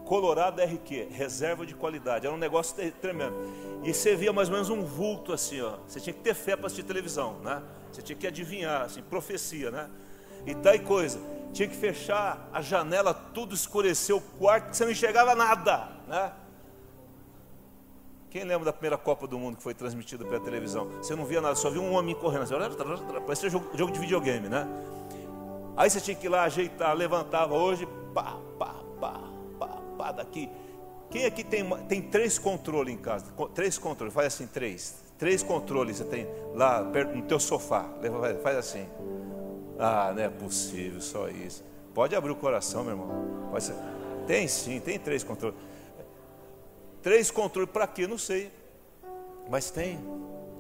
Colorado 0.06 0.62
RQ, 0.62 1.08
reserva 1.12 1.66
de 1.66 1.74
qualidade. 1.74 2.28
Era 2.28 2.36
um 2.36 2.40
negócio 2.40 2.76
tremendo. 3.02 3.36
E 3.84 3.94
você 3.94 4.16
via 4.16 4.34
mais 4.34 4.50
ou 4.50 4.54
menos 4.54 4.70
um 4.70 4.84
vulto 4.84 5.32
assim, 5.32 5.62
ó. 5.62 5.78
Você 5.88 6.00
tinha 6.00 6.14
que 6.14 6.20
ter 6.20 6.34
fé 6.34 6.58
para 6.58 6.68
assistir 6.68 6.84
televisão, 6.84 7.40
né? 7.40 7.64
Você 7.90 8.02
tinha 8.02 8.16
que 8.18 8.28
adivinhar, 8.28 8.82
assim, 8.82 9.02
profecia, 9.02 9.72
né? 9.72 9.90
E 10.46 10.54
tal 10.56 10.78
coisa. 10.80 11.20
Tinha 11.54 11.68
que 11.68 11.76
fechar 11.76 12.50
a 12.52 12.62
janela, 12.62 13.14
tudo 13.14 13.54
escureceu 13.54 14.18
o 14.18 14.22
quarto, 14.22 14.74
você 14.74 14.84
não 14.86 14.92
enxergava 14.92 15.36
nada, 15.36 15.88
né? 16.08 16.32
Quem 18.32 18.44
lembra 18.44 18.66
da 18.66 18.74
primeira 18.74 18.98
Copa 18.98 19.28
do 19.28 19.38
Mundo 19.38 19.58
que 19.58 19.64
foi 19.64 19.76
transmitida 19.76 20.26
pela 20.26 20.40
televisão? 20.40 20.88
Você 20.98 21.16
não 21.16 21.24
via 21.24 21.40
nada, 21.40 21.54
só 21.54 21.70
via 21.70 21.80
um 21.80 21.94
homem 21.94 22.16
correndo 22.16 22.42
assim, 22.42 22.56
parecia 23.24 23.48
jogo, 23.52 23.70
jogo 23.78 23.92
de 23.92 24.00
videogame, 24.00 24.50
né? 24.50 24.68
Aí 25.78 25.88
você 25.88 26.02
tinha 26.02 26.16
que 26.16 26.26
ir 26.26 26.30
lá 26.30 26.44
ajeitar, 26.44 26.96
levantava 26.96 27.54
hoje, 27.54 27.88
pá, 28.12 28.36
pá, 28.58 28.74
pá, 29.00 29.20
pá, 29.60 29.68
pá, 29.96 30.12
daqui. 30.12 30.50
Quem 31.12 31.26
aqui 31.26 31.44
tem, 31.44 31.70
tem 31.88 32.02
três 32.02 32.40
controles 32.40 32.92
em 32.92 32.98
casa? 32.98 33.28
Três 33.54 33.78
controles, 33.78 34.12
faz 34.12 34.34
assim, 34.34 34.48
três. 34.48 35.04
Três 35.20 35.44
controles 35.44 35.98
você 35.98 36.04
tem 36.04 36.28
lá 36.56 36.82
no 36.82 37.22
teu 37.22 37.40
sofá. 37.40 37.86
Faz 38.42 38.58
assim. 38.58 38.88
Ah, 39.80 40.12
não 40.16 40.24
é 40.24 40.30
possível, 40.30 41.02
só 41.02 41.28
isso. 41.28 41.64
Pode 41.94 42.16
abrir 42.16 42.32
o 42.32 42.36
coração, 42.36 42.84
meu 42.84 42.94
irmão. 42.94 43.52
Tem 44.26 44.48
sim, 44.48 44.80
tem 44.80 44.98
três 44.98 45.24
controles. 45.24 45.58
Três 47.02 47.30
controles 47.30 47.70
para 47.70 47.86
quê? 47.86 48.08
Não 48.08 48.18
sei. 48.18 48.52
Mas 49.50 49.70
tem. 49.70 50.00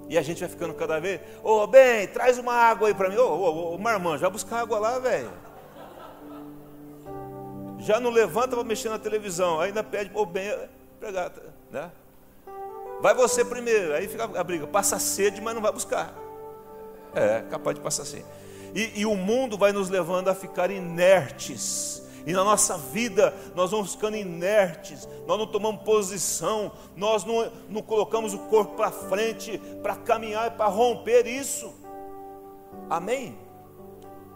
E 0.09 0.17
a 0.17 0.21
gente 0.21 0.41
vai 0.41 0.49
ficando 0.49 0.73
cada 0.73 0.99
vez. 0.99 1.21
Ô, 1.41 1.61
oh, 1.61 1.67
bem, 1.67 2.07
traz 2.07 2.37
uma 2.37 2.53
água 2.53 2.89
aí 2.89 2.93
para 2.93 3.09
mim. 3.09 3.17
Ô, 3.17 3.29
ô, 3.29 3.75
ô, 3.75 3.77
marmanjo, 3.77 4.21
vai 4.21 4.29
buscar 4.29 4.59
água 4.59 4.77
lá, 4.77 4.99
velho. 4.99 5.31
Já 7.79 7.99
não 7.99 8.09
levanta 8.09 8.55
para 8.55 8.63
mexer 8.63 8.89
na 8.89 8.99
televisão. 8.99 9.59
Ainda 9.59 9.83
pede, 9.83 10.11
ô, 10.13 10.21
oh, 10.21 10.25
bem, 10.25 10.53
pegar, 10.99 11.31
né? 11.71 11.89
Vai 13.01 13.13
você 13.13 13.43
primeiro. 13.43 13.93
Aí 13.93 14.07
fica 14.07 14.25
a 14.25 14.43
briga. 14.43 14.67
Passa 14.67 14.99
sede, 14.99 15.41
mas 15.41 15.55
não 15.55 15.61
vai 15.61 15.71
buscar. 15.71 16.13
É, 17.15 17.41
capaz 17.49 17.75
de 17.75 17.81
passar 17.81 18.05
sede. 18.05 18.25
E, 18.73 19.01
e 19.01 19.05
o 19.05 19.15
mundo 19.15 19.57
vai 19.57 19.71
nos 19.71 19.89
levando 19.89 20.29
a 20.29 20.35
ficar 20.35 20.71
inertes 20.71 22.03
e 22.25 22.31
na 22.31 22.43
nossa 22.43 22.77
vida 22.77 23.33
nós 23.53 23.71
vamos 23.71 23.93
ficando 23.95 24.15
inertes, 24.15 25.07
nós 25.27 25.37
não 25.37 25.45
tomamos 25.45 25.83
posição, 25.83 26.71
nós 26.95 27.25
não, 27.25 27.51
não 27.69 27.81
colocamos 27.81 28.33
o 28.33 28.39
corpo 28.39 28.75
para 28.75 28.91
frente 28.91 29.57
para 29.81 29.95
caminhar 29.95 30.47
e 30.47 30.51
para 30.51 30.69
romper 30.69 31.27
isso. 31.27 31.73
Amém? 32.89 33.37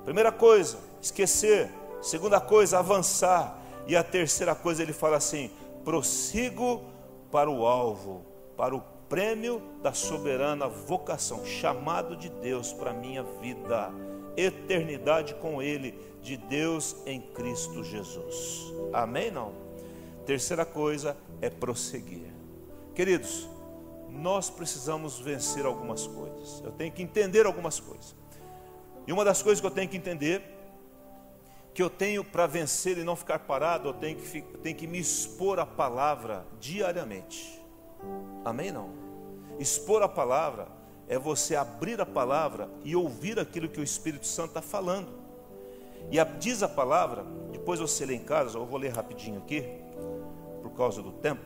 Primeira 0.03 0.31
coisa, 0.31 0.77
esquecer. 1.01 1.71
Segunda 2.01 2.39
coisa, 2.39 2.79
avançar. 2.79 3.57
E 3.87 3.95
a 3.95 4.03
terceira 4.03 4.53
coisa, 4.53 4.83
ele 4.83 4.93
fala 4.93 5.17
assim: 5.17 5.49
prossigo 5.83 6.83
para 7.31 7.49
o 7.49 7.65
alvo, 7.65 8.25
para 8.57 8.75
o 8.75 8.81
prêmio 9.07 9.61
da 9.81 9.93
soberana 9.93 10.67
vocação, 10.67 11.45
chamado 11.45 12.17
de 12.17 12.29
Deus 12.29 12.73
para 12.73 12.91
a 12.91 12.93
minha 12.93 13.23
vida, 13.23 13.91
eternidade 14.37 15.33
com 15.35 15.61
Ele 15.61 15.97
de 16.21 16.37
Deus 16.37 16.95
em 17.05 17.19
Cristo 17.19 17.83
Jesus. 17.83 18.71
Amém? 18.93 19.31
Não? 19.31 19.53
Terceira 20.25 20.65
coisa 20.65 21.17
é 21.41 21.49
prosseguir. 21.49 22.31
Queridos, 22.93 23.49
nós 24.09 24.49
precisamos 24.49 25.19
vencer 25.19 25.65
algumas 25.65 26.05
coisas. 26.05 26.61
Eu 26.63 26.71
tenho 26.71 26.91
que 26.91 27.01
entender 27.01 27.45
algumas 27.45 27.79
coisas. 27.79 28.15
E 29.05 29.11
uma 29.13 29.23
das 29.23 29.41
coisas 29.41 29.61
que 29.61 29.67
eu 29.67 29.71
tenho 29.71 29.87
que 29.87 29.97
entender, 29.97 30.41
que 31.73 31.81
eu 31.81 31.89
tenho 31.89 32.23
para 32.23 32.45
vencer 32.45 32.97
e 32.97 33.03
não 33.03 33.15
ficar 33.15 33.39
parado, 33.39 33.89
eu 33.89 33.93
tenho 33.93 34.17
que, 34.17 34.41
tenho 34.41 34.75
que 34.75 34.87
me 34.87 34.99
expor 34.99 35.59
à 35.59 35.65
palavra 35.65 36.45
diariamente. 36.59 37.61
Amém? 38.43 38.71
Não? 38.71 38.89
Expor 39.59 40.01
a 40.01 40.09
palavra 40.09 40.67
é 41.07 41.17
você 41.17 41.55
abrir 41.55 41.99
a 42.01 42.05
palavra 42.05 42.69
e 42.83 42.95
ouvir 42.95 43.39
aquilo 43.39 43.69
que 43.69 43.79
o 43.79 43.83
Espírito 43.83 44.27
Santo 44.27 44.49
está 44.49 44.61
falando. 44.61 45.09
E 46.11 46.19
a, 46.19 46.23
diz 46.23 46.63
a 46.63 46.69
palavra, 46.69 47.25
depois 47.51 47.79
você 47.79 48.05
lê 48.05 48.15
em 48.15 48.23
casa, 48.23 48.57
eu 48.57 48.65
vou 48.65 48.79
ler 48.79 48.93
rapidinho 48.93 49.39
aqui, 49.39 49.63
por 50.61 50.71
causa 50.71 51.01
do 51.01 51.11
tempo. 51.11 51.43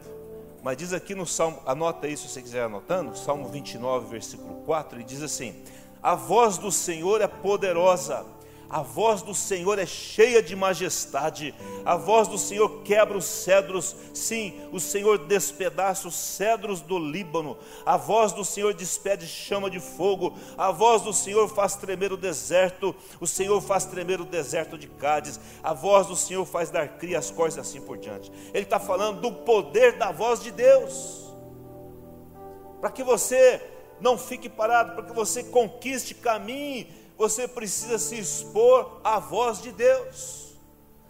Mas 0.63 0.78
diz 0.78 0.93
aqui 0.93 1.15
no 1.15 1.26
Salmo, 1.26 1.60
anota 1.65 2.08
isso 2.08 2.28
se 2.28 2.34
você 2.34 2.41
quiser 2.41 2.63
anotando, 2.63 3.17
Salmo 3.17 3.47
29, 3.47 4.08
versículo 4.08 4.62
4, 4.65 4.97
ele 4.97 5.04
diz 5.04 5.21
assim: 5.24 5.63
A 6.02 6.13
voz 6.13 6.58
do 6.58 6.71
Senhor 6.71 7.21
é 7.21 7.28
poderosa 7.28 8.24
a 8.73 8.81
voz 8.81 9.21
do 9.21 9.36
Senhor 9.36 9.77
é 9.77 9.86
cheia 9.86 10.41
de 10.41 10.55
majestade. 10.55 11.53
A 11.84 11.97
voz 11.97 12.29
do 12.29 12.38
Senhor 12.38 12.84
quebra 12.84 13.17
os 13.17 13.25
cedros. 13.25 13.93
Sim, 14.13 14.53
o 14.71 14.79
Senhor 14.79 15.17
despedaça 15.27 16.07
os 16.07 16.15
cedros 16.15 16.79
do 16.79 16.97
Líbano. 16.97 17.57
A 17.86 17.97
voz 17.97 18.31
do 18.31 18.45
Senhor 18.45 18.73
despede 18.73 19.27
chama 19.27 19.69
de 19.69 19.81
fogo. 19.81 20.34
A 20.57 20.71
voz 20.71 21.01
do 21.01 21.12
Senhor 21.12 21.49
faz 21.49 21.75
tremer 21.75 22.13
o 22.13 22.17
deserto. 22.17 22.95
O 23.19 23.27
Senhor 23.27 23.60
faz 23.60 23.84
tremer 23.84 24.21
o 24.21 24.25
deserto 24.25 24.77
de 24.77 24.88
Cádiz. 24.88 25.38
A 25.62 25.73
voz 25.73 26.07
do 26.07 26.15
Senhor 26.15 26.45
faz 26.45 26.69
dar 26.69 26.97
cria 26.97 27.19
as 27.19 27.29
coisas 27.29 27.60
assim 27.60 27.81
por 27.81 27.97
diante. 27.97 28.31
Ele 28.53 28.63
está 28.63 28.79
falando 28.79 29.19
do 29.19 29.34
poder 29.34 29.97
da 29.97 30.13
voz 30.13 30.41
de 30.41 30.49
Deus. 30.49 31.36
Para 32.79 32.89
que 32.89 33.03
você 33.03 33.62
Não 34.01 34.17
fique 34.17 34.49
parado, 34.49 34.93
para 34.93 35.03
que 35.03 35.13
você 35.13 35.43
conquiste, 35.43 36.15
caminhe, 36.15 36.88
você 37.21 37.47
precisa 37.47 37.99
se 37.99 38.17
expor 38.17 38.99
à 39.03 39.19
voz 39.19 39.62
de 39.62 39.71
Deus, 39.71 40.60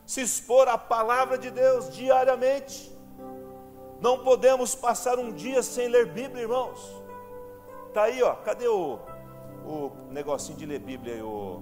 se 0.06 0.20
expor 0.20 0.68
à 0.68 0.78
palavra 0.78 1.38
de 1.38 1.50
Deus 1.50 1.90
diariamente. 1.90 2.94
Não 4.02 4.22
podemos 4.22 4.76
passar 4.76 5.18
um 5.18 5.32
dia 5.32 5.64
sem 5.64 5.88
ler 5.88 6.08
Bíblia, 6.08 6.42
irmãos. 6.42 7.02
Tá 7.94 8.04
aí, 8.04 8.22
ó. 8.22 8.36
Cadê 8.36 8.68
o, 8.68 9.00
o 9.66 9.92
negocinho 10.10 10.58
de 10.58 10.66
ler 10.66 10.80
Bíblia 10.80 11.14
aí, 11.14 11.22
o 11.22 11.62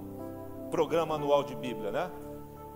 programa 0.68 1.14
anual 1.14 1.44
de 1.44 1.54
Bíblia, 1.54 1.92
né? 1.92 2.10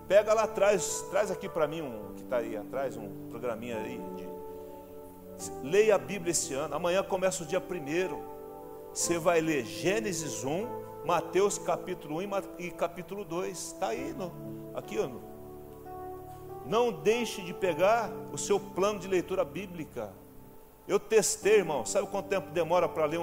Pega 0.07 0.33
lá 0.33 0.43
atrás, 0.43 1.05
traz 1.11 1.29
aqui 1.29 1.49
para 1.49 1.67
mim 1.67 1.81
um 1.81 2.13
que 2.13 2.23
está 2.23 2.37
aí 2.37 2.55
atrás, 2.55 2.95
um 2.95 3.27
programinha 3.29 3.79
aí. 3.79 3.99
De, 4.15 4.29
leia 5.61 5.95
a 5.95 5.97
Bíblia 5.97 6.31
esse 6.31 6.53
ano. 6.53 6.73
Amanhã 6.73 7.03
começa 7.03 7.43
o 7.43 7.45
dia 7.45 7.59
primeiro. 7.59 8.23
Você 8.93 9.19
vai 9.19 9.41
ler 9.41 9.65
Gênesis 9.65 10.45
1, 10.45 10.84
Mateus 11.05 11.57
capítulo 11.57 12.17
1 12.17 12.21
e 12.59 12.71
capítulo 12.71 13.23
2. 13.23 13.57
Está 13.57 13.89
aí, 13.89 14.13
no, 14.13 14.31
aqui, 14.73 14.97
ó. 14.99 15.09
Não 16.65 16.91
deixe 16.91 17.41
de 17.41 17.53
pegar 17.53 18.11
o 18.33 18.37
seu 18.37 18.59
plano 18.59 18.99
de 18.99 19.07
leitura 19.07 19.45
bíblica. 19.45 20.11
Eu 20.87 20.99
testei, 20.99 21.57
irmão. 21.57 21.85
Sabe 21.85 22.07
quanto 22.07 22.27
tempo 22.27 22.49
demora 22.51 22.89
para 22.89 23.05
ler 23.05 23.19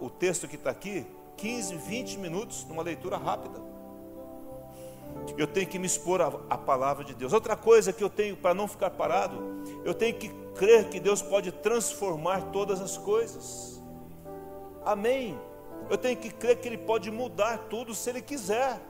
o 0.00 0.08
texto 0.08 0.46
que 0.46 0.56
está 0.56 0.70
aqui? 0.70 1.04
15, 1.36 1.76
20 1.76 2.18
minutos 2.18 2.64
numa 2.66 2.82
leitura 2.82 3.16
rápida 3.16 3.72
eu 5.36 5.46
tenho 5.46 5.66
que 5.66 5.78
me 5.78 5.86
expor 5.86 6.20
à 6.20 6.58
palavra 6.58 7.04
de 7.04 7.14
Deus. 7.14 7.32
Outra 7.32 7.56
coisa 7.56 7.92
que 7.92 8.02
eu 8.02 8.10
tenho 8.10 8.36
para 8.36 8.54
não 8.54 8.66
ficar 8.66 8.90
parado, 8.90 9.36
eu 9.84 9.94
tenho 9.94 10.14
que 10.16 10.28
crer 10.54 10.88
que 10.88 11.00
Deus 11.00 11.22
pode 11.22 11.50
transformar 11.52 12.50
todas 12.52 12.80
as 12.80 12.96
coisas. 12.98 13.80
Amém. 14.84 15.38
Eu 15.90 15.98
tenho 15.98 16.16
que 16.16 16.30
crer 16.30 16.56
que 16.60 16.68
Ele 16.68 16.78
pode 16.78 17.10
mudar 17.10 17.66
tudo 17.70 17.94
se 17.94 18.08
Ele 18.10 18.22
quiser. 18.22 18.80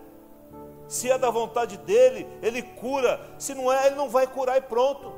Se 0.89 1.11
é 1.11 1.17
da 1.17 1.31
vontade 1.31 1.77
dEle, 1.79 2.27
Ele 2.43 2.63
cura. 2.63 3.21
Se 3.39 3.55
não 3.55 3.73
é, 3.73 3.87
Ele 3.87 3.97
não 3.97 4.09
vai 4.09 4.27
curar 4.27 4.59
e 4.59 4.61
pronto. 4.61 5.13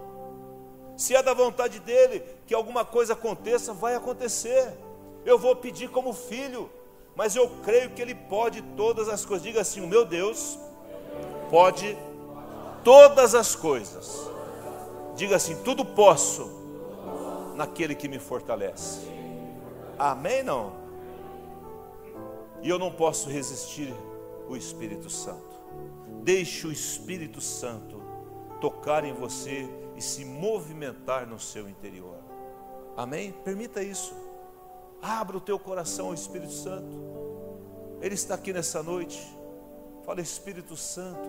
Se 0.96 1.14
é 1.14 1.22
da 1.22 1.34
vontade 1.34 1.80
dEle 1.80 2.22
que 2.46 2.54
alguma 2.54 2.84
coisa 2.84 3.14
aconteça, 3.14 3.72
vai 3.72 3.94
acontecer. 3.94 4.72
Eu 5.24 5.38
vou 5.38 5.56
pedir 5.56 5.90
como 5.90 6.12
filho, 6.12 6.70
mas 7.16 7.34
eu 7.34 7.48
creio 7.64 7.90
que 7.90 8.00
Ele 8.00 8.14
pode 8.14 8.62
todas 8.76 9.08
as 9.08 9.24
coisas. 9.24 9.42
Diga 9.42 9.62
assim: 9.62 9.80
o 9.80 9.88
meu 9.88 10.04
Deus 10.04 10.58
pode 11.50 11.98
todas 12.84 13.34
as 13.34 13.56
coisas. 13.56 14.30
Diga 15.16 15.36
assim: 15.36 15.56
tudo 15.62 15.84
posso 15.84 16.62
naquele 17.54 17.94
que 17.94 18.08
me 18.08 18.18
fortalece. 18.18 19.00
Amém? 19.98 20.42
Não? 20.42 20.83
E 22.64 22.68
eu 22.70 22.78
não 22.78 22.90
posso 22.90 23.28
resistir 23.28 23.94
o 24.48 24.56
Espírito 24.56 25.10
Santo. 25.10 25.54
Deixe 26.22 26.66
o 26.66 26.72
Espírito 26.72 27.38
Santo 27.38 28.02
tocar 28.58 29.04
em 29.04 29.12
você 29.12 29.68
e 29.94 30.00
se 30.00 30.24
movimentar 30.24 31.26
no 31.26 31.38
seu 31.38 31.68
interior. 31.68 32.16
Amém? 32.96 33.32
Permita 33.44 33.82
isso. 33.82 34.14
Abra 35.02 35.36
o 35.36 35.42
teu 35.42 35.58
coração 35.58 36.06
ao 36.06 36.14
Espírito 36.14 36.52
Santo. 36.52 36.96
Ele 38.00 38.14
está 38.14 38.34
aqui 38.34 38.50
nessa 38.50 38.82
noite. 38.82 39.22
Fala, 40.02 40.22
Espírito 40.22 40.74
Santo, 40.74 41.28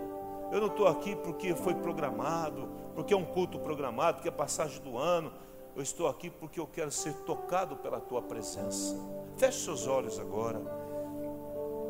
eu 0.53 0.61
não 0.61 0.67
estou 0.67 0.87
aqui 0.87 1.17
porque 1.17 1.53
foi 1.53 1.75
programado, 1.75 2.69
porque 2.93 3.13
é 3.13 3.17
um 3.17 3.25
culto 3.25 3.59
programado, 3.59 4.19
porque 4.19 4.29
é 4.29 4.31
passagem 4.31 4.81
do 4.81 4.97
ano. 4.97 5.33
Eu 5.75 5.81
estou 5.81 6.07
aqui 6.07 6.29
porque 6.29 6.61
eu 6.61 6.67
quero 6.67 6.91
ser 6.91 7.13
tocado 7.25 7.75
pela 7.75 7.99
tua 7.99 8.21
presença. 8.21 8.95
Feche 9.35 9.65
seus 9.65 9.85
olhos 9.85 10.17
agora 10.17 10.84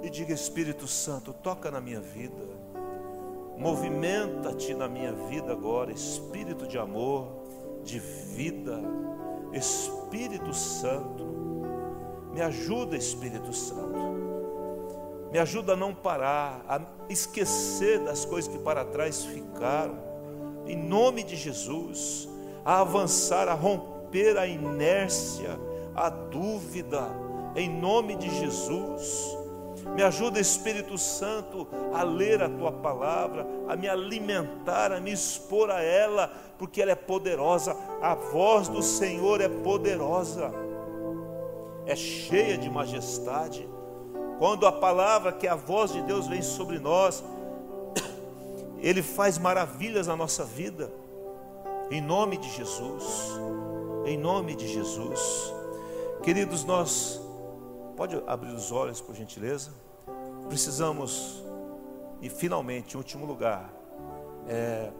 e 0.01 0.09
diga: 0.09 0.33
Espírito 0.33 0.87
Santo, 0.87 1.33
toca 1.33 1.71
na 1.71 1.81
minha 1.81 2.01
vida, 2.01 2.45
movimenta-te 3.57 4.73
na 4.73 4.87
minha 4.87 5.13
vida 5.13 5.51
agora, 5.51 5.91
Espírito 5.91 6.67
de 6.67 6.77
amor, 6.77 7.27
de 7.83 7.99
vida, 7.99 8.81
Espírito 9.53 10.53
Santo, 10.53 11.25
me 12.33 12.41
ajuda, 12.41 12.97
Espírito 12.97 13.53
Santo. 13.53 13.95
Me 15.31 15.39
ajuda 15.39 15.73
a 15.73 15.75
não 15.75 15.93
parar, 15.93 16.65
a 16.67 16.81
esquecer 17.09 17.99
das 17.99 18.25
coisas 18.25 18.51
que 18.51 18.57
para 18.59 18.83
trás 18.83 19.23
ficaram. 19.23 19.97
Em 20.65 20.75
nome 20.75 21.23
de 21.23 21.35
Jesus, 21.35 22.27
a 22.63 22.81
avançar, 22.81 23.47
a 23.47 23.53
romper 23.53 24.37
a 24.37 24.45
inércia, 24.47 25.59
a 25.95 26.09
dúvida. 26.09 27.07
Em 27.55 27.69
nome 27.69 28.15
de 28.15 28.29
Jesus. 28.29 29.37
Me 29.93 30.03
ajuda, 30.03 30.39
Espírito 30.39 30.97
Santo, 30.97 31.67
a 31.93 32.03
ler 32.03 32.41
a 32.41 32.49
tua 32.49 32.71
palavra, 32.71 33.45
a 33.67 33.75
me 33.75 33.87
alimentar, 33.87 34.91
a 34.91 34.99
me 34.99 35.11
expor 35.11 35.69
a 35.69 35.81
ela, 35.81 36.33
porque 36.57 36.81
ela 36.81 36.91
é 36.91 36.95
poderosa. 36.95 37.75
A 38.01 38.15
voz 38.15 38.67
do 38.67 38.81
Senhor 38.81 39.39
é 39.41 39.47
poderosa, 39.47 40.51
é 41.85 41.95
cheia 41.95 42.57
de 42.57 42.69
majestade. 42.69 43.69
Quando 44.37 44.67
a 44.67 44.71
palavra, 44.71 45.31
que 45.31 45.47
é 45.47 45.49
a 45.49 45.55
voz 45.55 45.93
de 45.93 46.01
Deus 46.01 46.27
vem 46.27 46.41
sobre 46.41 46.79
nós, 46.79 47.23
Ele 48.79 49.01
faz 49.01 49.37
maravilhas 49.37 50.07
na 50.07 50.15
nossa 50.15 50.43
vida, 50.43 50.91
em 51.89 52.01
nome 52.01 52.37
de 52.37 52.49
Jesus, 52.49 53.39
em 54.05 54.17
nome 54.17 54.55
de 54.55 54.67
Jesus. 54.67 55.53
Queridos, 56.21 56.65
nós, 56.65 57.21
pode 57.95 58.21
abrir 58.27 58.53
os 58.53 58.71
olhos 58.71 59.01
por 59.01 59.15
gentileza, 59.15 59.71
precisamos, 60.47 61.43
e 62.21 62.29
finalmente, 62.29 62.95
em 62.95 62.97
último 62.97 63.25
lugar, 63.25 63.73
é, 64.47 64.91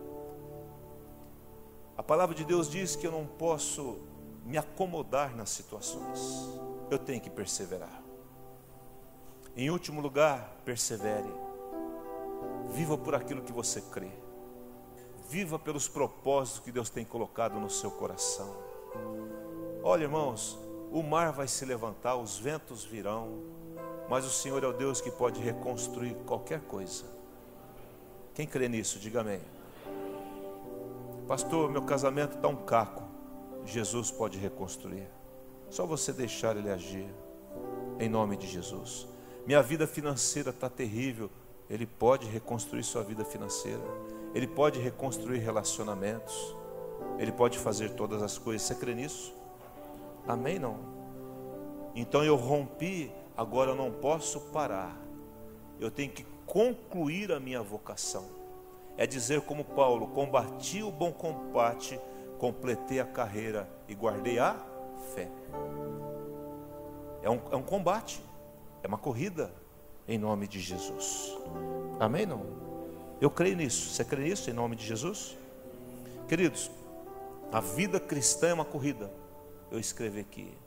a 1.97 2.03
palavra 2.03 2.36
de 2.36 2.43
Deus 2.43 2.69
diz 2.69 2.95
que 2.95 3.05
eu 3.05 3.12
não 3.12 3.25
posso 3.25 3.99
me 4.45 4.58
acomodar 4.58 5.36
nas 5.36 5.49
situações, 5.49 6.49
eu 6.89 6.99
tenho 6.99 7.21
que 7.21 7.29
perseverar. 7.29 8.03
Em 9.55 9.69
último 9.69 10.01
lugar, 10.01 10.62
persevere. 10.65 11.34
Viva 12.71 12.97
por 12.97 13.15
aquilo 13.15 13.41
que 13.41 13.53
você 13.53 13.81
crê. 13.81 14.12
Viva 15.29 15.58
pelos 15.58 15.88
propósitos 15.88 16.60
que 16.60 16.71
Deus 16.71 16.89
tem 16.89 17.05
colocado 17.05 17.58
no 17.58 17.69
seu 17.69 17.89
coração. 17.89 18.53
Olha, 19.81 20.03
irmãos, 20.03 20.60
o 20.95 21.03
mar 21.03 21.34
vai 21.34 21.45
se 21.45 21.65
levantar, 21.65 22.15
os 22.15 22.38
ventos 22.38 22.86
virão, 22.86 23.43
mas 24.10 24.25
o 24.25 24.29
Senhor 24.29 24.63
é 24.63 24.67
o 24.67 24.71
Deus 24.71 25.01
que 25.01 25.12
pode 25.12 25.41
reconstruir 25.41 26.15
qualquer 26.25 26.62
coisa. 26.62 27.03
Quem 28.34 28.47
crê 28.47 28.69
nisso, 28.69 28.97
diga 28.97 29.19
amém. 29.19 29.41
Pastor, 31.27 31.69
meu 31.69 31.81
casamento 31.81 32.38
está 32.38 32.47
um 32.47 32.55
caco. 32.55 33.03
Jesus 33.65 34.10
pode 34.10 34.38
reconstruir. 34.38 35.10
Só 35.69 35.86
você 35.86 36.13
deixar 36.13 36.55
Ele 36.55 36.69
agir. 36.69 37.13
Em 37.99 38.08
nome 38.08 38.38
de 38.38 38.47
Jesus. 38.47 39.05
Minha 39.45 39.62
vida 39.62 39.86
financeira 39.86 40.51
está 40.51 40.69
terrível. 40.69 41.29
Ele 41.69 41.86
pode 41.86 42.25
reconstruir 42.25 42.84
sua 42.84 43.03
vida 43.03 43.25
financeira. 43.25 43.84
Ele 44.34 44.47
pode 44.47 44.79
reconstruir 44.79 45.39
relacionamentos. 45.39 46.55
Ele 47.19 47.34
pode 47.34 47.60
fazer 47.60 47.89
todas 47.95 48.23
as 48.23 48.38
coisas. 48.38 48.65
Você 48.65 48.75
crê 48.75 48.95
nisso? 48.95 49.36
Amém? 50.27 50.59
Não? 50.59 50.77
Então 51.95 52.23
eu 52.23 52.35
rompi, 52.35 53.11
agora 53.38 53.71
eu 53.71 53.75
não 53.75 53.91
posso 53.91 54.39
parar. 54.51 54.97
Eu 55.79 55.89
tenho 55.91 56.11
que 56.11 56.25
concluir 56.45 57.31
a 57.31 57.39
minha 57.39 57.61
vocação. 57.61 58.25
É 58.97 59.05
dizer 59.05 59.41
como 59.41 59.63
Paulo: 59.63 60.07
combati 60.07 60.81
o 60.81 60.91
bom 60.91 61.11
combate, 61.11 61.99
completei 62.38 62.99
a 62.99 63.05
carreira 63.05 63.69
e 63.88 63.93
guardei 63.93 64.39
a 64.39 64.55
fé. 65.13 65.29
É 67.21 67.29
um, 67.29 67.39
é 67.51 67.55
um 67.55 67.63
combate. 67.63 68.21
É 68.83 68.88
uma 68.88 68.97
corrida 68.97 69.51
em 70.07 70.17
nome 70.17 70.47
de 70.47 70.59
Jesus. 70.59 71.35
Amém? 71.99 72.25
Não? 72.25 72.45
Eu 73.19 73.29
creio 73.31 73.55
nisso. 73.55 73.89
Você 73.89 74.03
crê 74.03 74.23
nisso 74.23 74.49
em 74.49 74.53
nome 74.53 74.75
de 74.75 74.85
Jesus? 74.85 75.38
Queridos, 76.27 76.69
a 77.51 77.59
vida 77.59 77.99
cristã 77.99 78.49
é 78.49 78.53
uma 78.53 78.65
corrida. 78.65 79.09
Eu 79.75 79.79
escrevi 79.79 80.21
aqui. 80.21 80.57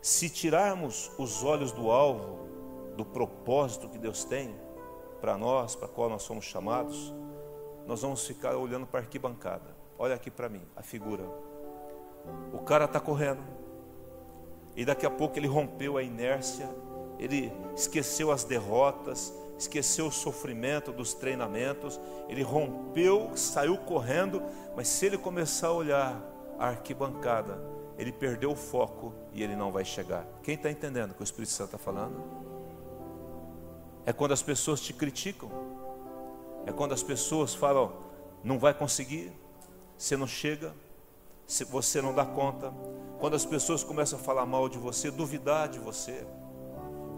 Se 0.00 0.28
tirarmos 0.28 1.10
os 1.18 1.42
olhos 1.42 1.72
do 1.72 1.90
alvo, 1.90 2.46
do 2.96 3.04
propósito 3.04 3.88
que 3.88 3.98
Deus 3.98 4.24
tem 4.24 4.54
para 5.20 5.36
nós, 5.36 5.74
para 5.74 5.88
qual 5.88 6.08
nós 6.08 6.22
somos 6.22 6.44
chamados, 6.44 7.12
nós 7.86 8.02
vamos 8.02 8.26
ficar 8.26 8.56
olhando 8.56 8.86
para 8.86 9.00
a 9.00 9.02
arquibancada. 9.02 9.76
Olha 9.98 10.14
aqui 10.14 10.30
para 10.30 10.48
mim, 10.48 10.62
a 10.76 10.82
figura. 10.82 11.24
O 12.52 12.58
cara 12.58 12.84
está 12.84 13.00
correndo. 13.00 13.42
E 14.76 14.84
daqui 14.84 15.06
a 15.06 15.10
pouco 15.10 15.38
ele 15.38 15.48
rompeu 15.48 15.96
a 15.96 16.02
inércia 16.02 16.68
ele 17.18 17.52
esqueceu 17.74 18.30
as 18.30 18.44
derrotas, 18.44 19.34
esqueceu 19.58 20.06
o 20.06 20.12
sofrimento 20.12 20.92
dos 20.92 21.14
treinamentos, 21.14 22.00
ele 22.28 22.42
rompeu, 22.42 23.32
saiu 23.34 23.76
correndo, 23.76 24.42
mas 24.76 24.86
se 24.88 25.06
ele 25.06 25.18
começar 25.18 25.68
a 25.68 25.72
olhar 25.72 26.22
a 26.58 26.68
arquibancada, 26.68 27.60
ele 27.98 28.12
perdeu 28.12 28.52
o 28.52 28.56
foco 28.56 29.12
e 29.32 29.42
ele 29.42 29.56
não 29.56 29.72
vai 29.72 29.84
chegar. 29.84 30.24
Quem 30.42 30.54
está 30.54 30.70
entendendo 30.70 31.10
o 31.10 31.14
que 31.14 31.22
o 31.22 31.24
Espírito 31.24 31.50
Santo 31.50 31.74
está 31.74 31.78
falando? 31.78 32.22
É 34.06 34.12
quando 34.12 34.32
as 34.32 34.40
pessoas 34.40 34.80
te 34.80 34.92
criticam, 34.92 35.50
é 36.64 36.72
quando 36.72 36.94
as 36.94 37.02
pessoas 37.02 37.54
falam, 37.54 37.92
não 38.42 38.58
vai 38.58 38.72
conseguir, 38.72 39.32
você 39.96 40.16
não 40.16 40.28
chega, 40.28 40.72
você 41.68 42.00
não 42.00 42.14
dá 42.14 42.24
conta. 42.24 42.72
Quando 43.18 43.34
as 43.34 43.44
pessoas 43.44 43.82
começam 43.82 44.18
a 44.18 44.22
falar 44.22 44.46
mal 44.46 44.68
de 44.68 44.78
você, 44.78 45.10
duvidar 45.10 45.68
de 45.68 45.80
você. 45.80 46.24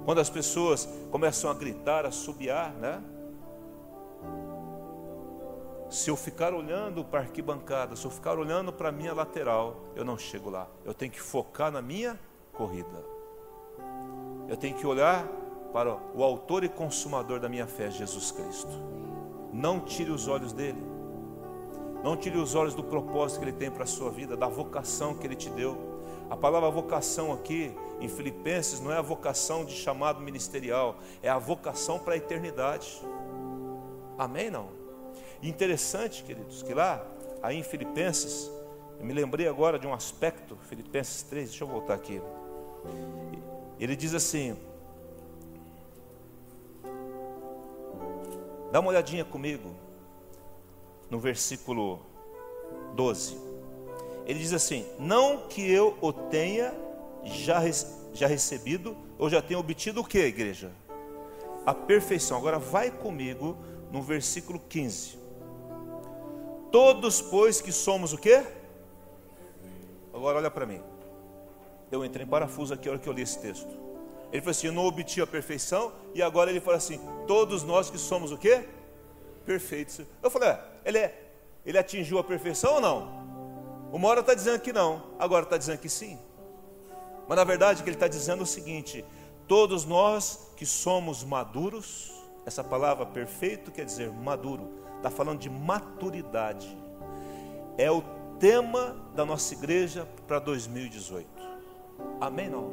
Quando 0.07 0.19
as 0.19 0.31
pessoas 0.31 0.88
começam 1.11 1.51
a 1.51 1.55
gritar, 1.55 2.07
a 2.07 2.11
subiar, 2.11 2.73
né? 2.73 3.03
Se 5.90 6.09
eu 6.09 6.16
ficar 6.16 6.55
olhando 6.55 7.05
para 7.05 7.18
a 7.18 7.22
arquibancada, 7.24 7.96
se 7.96 8.05
eu 8.05 8.12
ficar 8.12 8.38
olhando 8.38 8.72
para 8.72 8.90
a 8.90 8.92
minha 8.92 9.12
lateral, 9.12 9.76
eu 9.96 10.05
não 10.05 10.16
chego 10.16 10.48
lá. 10.48 10.68
Eu 10.85 10.94
tenho 10.94 11.11
que 11.11 11.20
focar 11.20 11.72
na 11.72 11.83
minha 11.83 12.18
corrida. 12.53 13.05
Eu 14.48 14.57
tenho 14.57 14.76
que 14.76 14.87
olhar 14.87 15.26
para 15.72 15.96
o 16.14 16.22
autor 16.22 16.62
e 16.62 16.68
consumador 16.68 17.40
da 17.40 17.48
minha 17.48 17.66
fé, 17.66 17.90
Jesus 17.90 18.31
Cristo. 18.31 18.70
Não 19.53 19.81
tire 19.81 20.12
os 20.12 20.29
olhos 20.29 20.53
dele. 20.53 20.81
Não 22.05 22.16
tire 22.16 22.38
os 22.38 22.55
olhos 22.55 22.72
do 22.72 22.85
propósito 22.85 23.40
que 23.40 23.46
ele 23.46 23.57
tem 23.57 23.68
para 23.68 23.83
a 23.83 23.87
sua 23.87 24.11
vida, 24.11 24.37
da 24.37 24.46
vocação 24.46 25.14
que 25.14 25.26
ele 25.26 25.35
te 25.35 25.50
deu. 25.50 25.76
A 26.31 26.37
palavra 26.37 26.70
vocação 26.70 27.33
aqui 27.33 27.76
em 27.98 28.09
Filipenses 28.09 28.81
não 28.81 28.92
é 28.92 28.96
a 28.96 29.03
vocação 29.03 29.64
de 29.64 29.74
chamado 29.74 30.20
ministerial, 30.20 30.98
é 31.20 31.29
a 31.29 31.38
vocação 31.38 31.98
para 31.98 32.14
a 32.14 32.16
eternidade. 32.16 33.03
Amém? 34.16 34.50
Não? 34.50 34.80
Interessante, 35.42 36.22
queridos, 36.22 36.62
que 36.62 36.74
lá, 36.74 37.05
aí 37.42 37.57
em 37.57 37.62
Filipenses, 37.62 38.50
eu 38.98 39.07
me 39.07 39.14
lembrei 39.14 39.48
agora 39.48 39.79
de 39.79 39.87
um 39.87 39.94
aspecto, 39.94 40.57
Filipenses 40.68 41.22
3, 41.22 41.48
deixa 41.48 41.64
eu 41.64 41.68
voltar 41.68 41.94
aqui. 41.94 42.20
Ele 43.79 43.96
diz 43.96 44.14
assim: 44.14 44.57
Dá 48.70 48.79
uma 48.79 48.90
olhadinha 48.90 49.24
comigo 49.24 49.74
no 51.09 51.18
versículo 51.18 52.00
12. 52.94 53.37
Ele 54.26 54.38
diz 54.38 54.53
assim: 54.53 54.87
Não 54.98 55.48
que 55.48 55.68
eu 55.68 55.96
o 56.00 56.12
tenha 56.12 56.74
já, 57.24 57.61
já 58.12 58.26
recebido, 58.26 58.96
ou 59.18 59.29
já 59.29 59.42
tenha 59.42 59.59
obtido 59.59 60.00
o 60.03 60.05
que, 60.05 60.18
igreja? 60.18 60.70
A 61.66 61.74
perfeição. 61.74 62.37
Agora 62.37 62.59
vai 62.59 62.90
comigo 62.90 63.57
no 63.90 64.03
versículo 64.03 64.61
15. 64.68 65.19
Todos, 66.70 67.20
pois, 67.20 67.61
que 67.61 67.72
somos 67.72 68.12
o 68.12 68.18
quê? 68.18 68.44
Agora 70.12 70.38
olha 70.38 70.50
para 70.50 70.66
mim. 70.66 70.80
Eu 71.90 72.04
entrei 72.04 72.24
em 72.24 72.28
parafuso 72.28 72.74
aqui 72.74 72.88
a 72.88 72.92
hora 72.92 73.00
que 73.00 73.09
eu 73.09 73.12
li 73.12 73.22
esse 73.22 73.38
texto. 73.38 73.68
Ele 74.33 74.40
falou 74.40 74.50
assim: 74.50 74.66
Eu 74.68 74.72
não 74.72 74.85
obtive 74.85 75.22
a 75.22 75.26
perfeição, 75.26 75.92
e 76.14 76.22
agora 76.22 76.50
ele 76.50 76.61
fala 76.61 76.76
assim: 76.76 77.00
Todos 77.26 77.62
nós 77.62 77.90
que 77.90 77.98
somos 77.98 78.30
o 78.30 78.38
quê? 78.38 78.68
Perfeitos. 79.44 80.00
Eu 80.22 80.30
falei: 80.30 80.50
é, 80.50 80.61
ele, 80.85 80.98
é, 80.98 81.30
ele 81.66 81.78
atingiu 81.78 82.18
a 82.18 82.24
perfeição 82.24 82.74
ou 82.74 82.80
não? 82.80 83.20
Uma 83.92 84.09
hora 84.09 84.20
está 84.20 84.35
dizendo 84.35 84.61
que 84.61 84.72
não, 84.72 85.02
agora 85.18 85.44
está 85.44 85.56
dizendo 85.56 85.78
que 85.78 85.88
sim. 85.88 86.18
Mas 87.28 87.37
na 87.37 87.44
verdade 87.44 87.83
que 87.83 87.88
ele 87.88 87.96
está 87.96 88.06
dizendo 88.06 88.40
é 88.40 88.42
o 88.44 88.46
seguinte: 88.46 89.04
Todos 89.48 89.85
nós 89.85 90.52
que 90.56 90.64
somos 90.64 91.24
maduros, 91.24 92.12
essa 92.46 92.62
palavra 92.62 93.04
perfeito 93.04 93.72
quer 93.72 93.85
dizer 93.85 94.12
maduro, 94.12 94.70
está 95.00 95.10
falando 95.10 95.40
de 95.40 95.48
maturidade. 95.48 96.76
É 97.76 97.90
o 97.90 98.02
tema 98.38 98.96
da 99.14 99.24
nossa 99.24 99.54
igreja 99.54 100.06
para 100.26 100.38
2018. 100.38 101.26
Amém? 102.20 102.48
Não? 102.48 102.72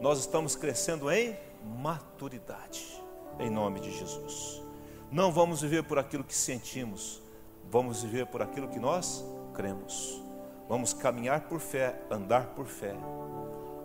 Nós 0.00 0.18
estamos 0.20 0.56
crescendo 0.56 1.10
em 1.10 1.36
maturidade, 1.82 3.02
em 3.38 3.50
nome 3.50 3.80
de 3.80 3.90
Jesus. 3.90 4.62
Não 5.10 5.30
vamos 5.30 5.60
viver 5.60 5.84
por 5.84 5.98
aquilo 5.98 6.24
que 6.24 6.34
sentimos, 6.34 7.22
vamos 7.70 8.02
viver 8.02 8.26
por 8.26 8.42
aquilo 8.42 8.68
que 8.68 8.80
nós 8.80 9.24
cremos. 9.54 10.22
Vamos 10.68 10.94
caminhar 10.94 11.42
por 11.42 11.60
fé, 11.60 12.00
andar 12.10 12.46
por 12.48 12.66
fé. 12.66 12.94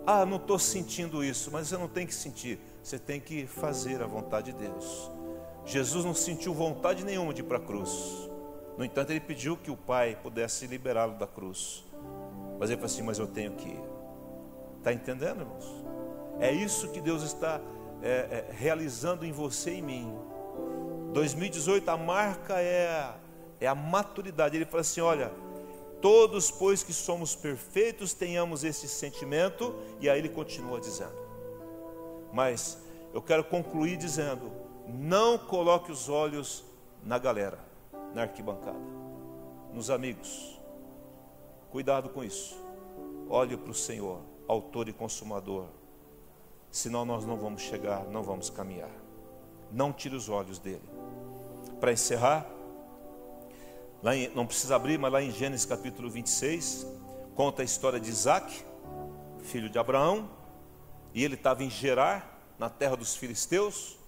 Ah, 0.06 0.24
não 0.24 0.38
estou 0.38 0.58
sentindo 0.58 1.22
isso, 1.22 1.50
mas 1.52 1.68
você 1.68 1.76
não 1.76 1.88
tem 1.88 2.06
que 2.06 2.14
sentir, 2.14 2.58
você 2.82 2.98
tem 2.98 3.20
que 3.20 3.46
fazer 3.46 4.02
a 4.02 4.06
vontade 4.06 4.52
de 4.52 4.58
Deus. 4.58 5.10
Jesus 5.64 6.04
não 6.04 6.14
sentiu 6.14 6.54
vontade 6.54 7.04
nenhuma 7.04 7.32
de 7.32 7.42
ir 7.42 7.44
para 7.44 7.58
a 7.58 7.60
cruz. 7.60 8.28
No 8.76 8.84
entanto, 8.84 9.10
ele 9.10 9.20
pediu 9.20 9.56
que 9.56 9.70
o 9.70 9.76
Pai 9.76 10.16
pudesse 10.22 10.66
liberá-lo 10.66 11.14
da 11.14 11.26
cruz. 11.26 11.84
Mas 12.58 12.70
ele 12.70 12.76
falou 12.76 12.86
assim: 12.86 13.02
Mas 13.02 13.18
eu 13.18 13.26
tenho 13.26 13.52
que 13.52 13.68
ir. 13.68 13.80
Está 14.78 14.92
entendendo, 14.92 15.40
irmãos? 15.40 15.66
É 16.38 16.50
isso 16.50 16.88
que 16.88 17.00
Deus 17.00 17.22
está 17.22 17.60
é, 18.02 18.08
é, 18.08 18.46
realizando 18.50 19.26
em 19.26 19.32
você 19.32 19.72
e 19.72 19.78
em 19.78 19.82
mim. 19.82 20.18
2018, 21.12 21.88
a 21.90 21.96
marca 21.96 22.60
é, 22.60 23.12
é 23.60 23.66
a 23.66 23.74
maturidade. 23.74 24.56
Ele 24.56 24.64
fala 24.64 24.80
assim: 24.80 25.02
Olha, 25.02 25.30
todos, 26.00 26.50
pois 26.50 26.82
que 26.82 26.94
somos 26.94 27.36
perfeitos, 27.36 28.14
tenhamos 28.14 28.64
esse 28.64 28.88
sentimento. 28.88 29.74
E 30.00 30.08
aí 30.08 30.18
ele 30.18 30.30
continua 30.30 30.80
dizendo. 30.80 31.20
Mas 32.32 32.78
eu 33.12 33.20
quero 33.20 33.44
concluir 33.44 33.96
dizendo 33.96 34.50
não 34.92 35.38
coloque 35.38 35.90
os 35.90 36.08
olhos 36.08 36.64
na 37.02 37.18
galera, 37.18 37.58
na 38.14 38.22
arquibancada, 38.22 38.78
nos 39.72 39.90
amigos. 39.90 40.60
Cuidado 41.70 42.08
com 42.08 42.24
isso. 42.24 42.58
Olhe 43.28 43.56
para 43.56 43.70
o 43.70 43.74
Senhor, 43.74 44.20
autor 44.48 44.88
e 44.88 44.92
consumador. 44.92 45.66
Senão 46.70 47.04
nós 47.04 47.24
não 47.24 47.36
vamos 47.36 47.62
chegar, 47.62 48.04
não 48.06 48.22
vamos 48.22 48.50
caminhar. 48.50 48.90
Não 49.70 49.92
tire 49.92 50.16
os 50.16 50.28
olhos 50.28 50.58
dele. 50.58 50.82
Para 51.78 51.92
encerrar, 51.92 52.46
em, 54.12 54.28
não 54.34 54.46
precisa 54.46 54.76
abrir, 54.76 54.98
mas 54.98 55.12
lá 55.12 55.22
em 55.22 55.30
Gênesis 55.30 55.64
capítulo 55.64 56.10
26, 56.10 56.86
conta 57.34 57.62
a 57.62 57.64
história 57.64 58.00
de 58.00 58.10
Isaac, 58.10 58.64
filho 59.42 59.68
de 59.68 59.78
Abraão, 59.78 60.28
e 61.14 61.24
ele 61.24 61.34
estava 61.34 61.62
em 61.62 61.70
Gerar, 61.70 62.38
na 62.58 62.68
terra 62.68 62.96
dos 62.96 63.16
filisteus, 63.16 63.99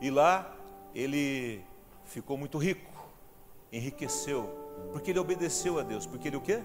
e 0.00 0.10
lá 0.10 0.56
ele 0.94 1.62
ficou 2.04 2.36
muito 2.36 2.58
rico, 2.58 2.90
enriqueceu, 3.72 4.48
porque 4.92 5.10
ele 5.10 5.18
obedeceu 5.18 5.78
a 5.78 5.82
Deus. 5.82 6.06
Porque 6.06 6.28
ele 6.28 6.36
o 6.36 6.40
quê? 6.40 6.62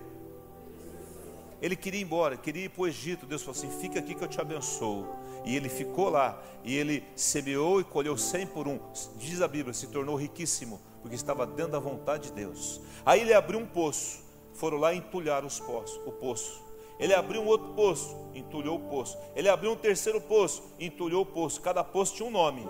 Ele 1.61 1.75
queria 1.75 1.99
ir 1.99 2.03
embora, 2.03 2.37
queria 2.37 2.65
ir 2.65 2.69
para 2.69 2.83
o 2.83 2.87
Egito. 2.87 3.25
Deus 3.25 3.41
falou 3.41 3.57
assim: 3.57 3.69
fica 3.79 3.99
aqui 3.99 4.15
que 4.15 4.23
eu 4.23 4.27
te 4.27 4.39
abençoo. 4.39 5.07
E 5.45 5.55
ele 5.55 5.69
ficou 5.69 6.09
lá, 6.09 6.41
e 6.63 6.75
ele 6.75 7.03
semeou 7.15 7.79
e 7.79 7.83
colheu 7.83 8.17
cem 8.17 8.47
por 8.47 8.67
um. 8.67 8.79
Diz 9.17 9.41
a 9.41 9.47
Bíblia, 9.47 9.73
se 9.73 9.87
tornou 9.87 10.15
riquíssimo, 10.15 10.81
porque 11.01 11.15
estava 11.15 11.45
dentro 11.45 11.73
da 11.73 11.79
vontade 11.79 12.29
de 12.29 12.33
Deus. 12.33 12.81
Aí 13.05 13.21
ele 13.21 13.33
abriu 13.33 13.59
um 13.59 13.65
poço, 13.65 14.23
foram 14.53 14.77
lá 14.77 14.93
entulhar 14.95 15.45
os 15.45 15.59
poços, 15.59 15.99
o 16.05 16.11
poço. 16.11 16.63
Ele 16.97 17.13
abriu 17.13 17.41
um 17.41 17.45
outro 17.45 17.73
poço, 17.73 18.15
entulhou 18.33 18.77
o 18.77 18.89
poço. 18.89 19.17
Ele 19.35 19.49
abriu 19.49 19.71
um 19.71 19.75
terceiro 19.75 20.19
poço, 20.21 20.63
entulhou 20.79 21.23
o 21.23 21.25
poço. 21.25 21.61
Cada 21.61 21.83
poço 21.83 22.15
tinha 22.15 22.27
um 22.27 22.31
nome. 22.31 22.65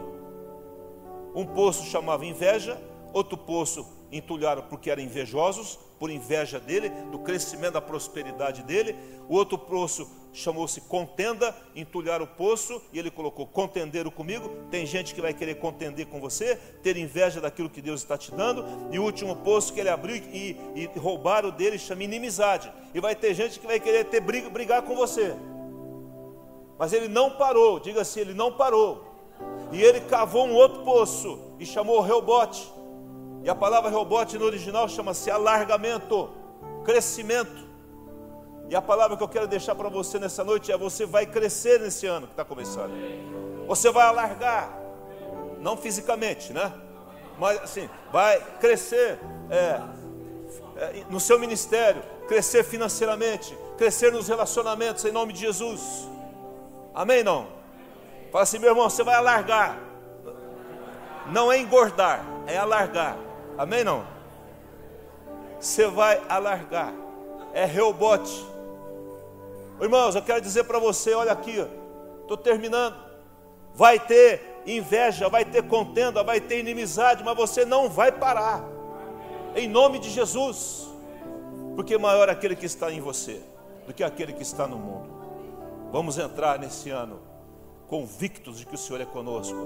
Um 1.35 1.45
poço 1.45 1.83
chamava 1.85 2.25
inveja, 2.25 2.81
outro 3.13 3.37
poço 3.37 3.85
entulharam 4.11 4.63
porque 4.63 4.89
eram 4.89 5.03
invejosos, 5.03 5.77
por 5.99 6.09
inveja 6.09 6.59
dele, 6.59 6.89
do 7.11 7.19
crescimento 7.19 7.73
da 7.73 7.81
prosperidade 7.81 8.63
dele. 8.63 8.95
O 9.27 9.35
outro 9.35 9.57
poço 9.57 10.07
chamou-se 10.33 10.81
contenda, 10.81 11.55
entulhar 11.75 12.21
o 12.21 12.27
poço 12.27 12.81
e 12.91 12.99
ele 12.99 13.09
colocou 13.09 13.47
contenderam 13.47 14.11
comigo. 14.11 14.49
Tem 14.69 14.85
gente 14.85 15.15
que 15.15 15.21
vai 15.21 15.33
querer 15.33 15.55
contender 15.55 16.05
com 16.07 16.19
você, 16.19 16.55
ter 16.83 16.97
inveja 16.97 17.39
daquilo 17.41 17.69
que 17.69 17.81
Deus 17.81 18.01
está 18.01 18.17
te 18.17 18.31
dando. 18.31 18.65
E 18.91 18.99
o 18.99 19.03
último 19.03 19.35
poço 19.37 19.73
que 19.73 19.79
ele 19.79 19.89
abriu 19.89 20.15
e, 20.15 20.57
e 20.75 20.99
roubaram 20.99 21.49
dele 21.51 21.77
chama 21.77 22.03
inimizade. 22.03 22.71
E 22.93 22.99
vai 22.99 23.15
ter 23.15 23.33
gente 23.33 23.59
que 23.59 23.67
vai 23.67 23.79
querer 23.79 24.05
ter 24.05 24.19
briga, 24.19 24.49
brigar 24.49 24.81
com 24.83 24.95
você. 24.95 25.35
Mas 26.77 26.91
ele 26.91 27.07
não 27.07 27.31
parou, 27.31 27.79
diga 27.79 28.01
assim, 28.01 28.19
ele 28.19 28.33
não 28.33 28.51
parou. 28.51 29.14
E 29.71 29.81
ele 29.81 30.01
cavou 30.01 30.45
um 30.45 30.53
outro 30.53 30.83
poço 30.83 31.39
e 31.59 31.65
chamou 31.65 32.01
Reobote. 32.01 32.71
E 33.43 33.49
a 33.49 33.55
palavra 33.55 33.89
Reobote 33.89 34.37
no 34.37 34.45
original 34.45 34.87
chama-se 34.87 35.29
alargamento, 35.29 36.29
crescimento. 36.83 37.65
E 38.69 38.75
a 38.75 38.81
palavra 38.81 39.15
que 39.15 39.23
eu 39.23 39.27
quero 39.27 39.47
deixar 39.47 39.75
para 39.75 39.89
você 39.89 40.17
nessa 40.17 40.43
noite 40.43 40.71
é: 40.71 40.77
você 40.77 41.05
vai 41.05 41.25
crescer 41.25 41.79
nesse 41.79 42.07
ano 42.07 42.25
que 42.27 42.33
está 42.33 42.43
começando. 42.43 42.91
Você 43.67 43.91
vai 43.91 44.07
alargar, 44.07 44.75
não 45.59 45.77
fisicamente, 45.77 46.53
né? 46.53 46.71
Mas 47.37 47.61
assim, 47.61 47.89
vai 48.11 48.39
crescer 48.59 49.19
é, 49.49 49.81
é, 50.77 51.03
no 51.09 51.19
seu 51.19 51.39
ministério, 51.39 52.01
crescer 52.27 52.63
financeiramente, 52.63 53.57
crescer 53.77 54.11
nos 54.11 54.27
relacionamentos 54.27 55.03
em 55.05 55.11
nome 55.11 55.33
de 55.33 55.41
Jesus. 55.41 56.07
Amém? 56.93 57.23
Não? 57.23 57.54
Fala 58.35 58.43
assim, 58.43 58.59
meu 58.59 58.71
irmão, 58.71 58.89
você 58.89 59.01
vai 59.01 59.15
alargar. 59.15 59.79
Não 61.31 61.49
é 61.49 61.57
engordar, 61.57 62.21
é 62.45 62.57
alargar. 62.57 63.17
Amém 63.57 63.81
não? 63.81 64.05
Você 65.57 65.87
vai 65.87 66.21
alargar. 66.27 66.93
É 67.53 67.63
rebote. 67.63 68.45
Irmãos, 69.79 70.15
eu 70.15 70.21
quero 70.21 70.41
dizer 70.41 70.65
para 70.65 70.79
você, 70.79 71.13
olha 71.13 71.31
aqui, 71.31 71.65
estou 72.23 72.35
terminando. 72.35 72.97
Vai 73.73 74.01
ter 74.01 74.61
inveja, 74.65 75.29
vai 75.29 75.45
ter 75.45 75.63
contenda, 75.63 76.21
vai 76.21 76.41
ter 76.41 76.59
inimizade, 76.59 77.23
mas 77.23 77.37
você 77.37 77.63
não 77.63 77.89
vai 77.89 78.11
parar. 78.11 78.65
Em 79.55 79.65
nome 79.65 79.97
de 79.97 80.09
Jesus. 80.09 80.89
Porque 81.73 81.97
maior 81.97 82.27
é 82.27 82.33
aquele 82.33 82.57
que 82.57 82.65
está 82.65 82.91
em 82.91 82.99
você 82.99 83.41
do 83.87 83.93
que 83.93 84.03
aquele 84.03 84.33
que 84.33 84.43
está 84.43 84.67
no 84.67 84.77
mundo. 84.77 85.09
Vamos 85.89 86.17
entrar 86.17 86.59
nesse 86.59 86.89
ano 86.89 87.33
convictos 87.87 88.57
de 88.57 88.65
que 88.65 88.75
o 88.75 88.77
Senhor 88.77 89.01
é 89.01 89.05
conosco 89.05 89.57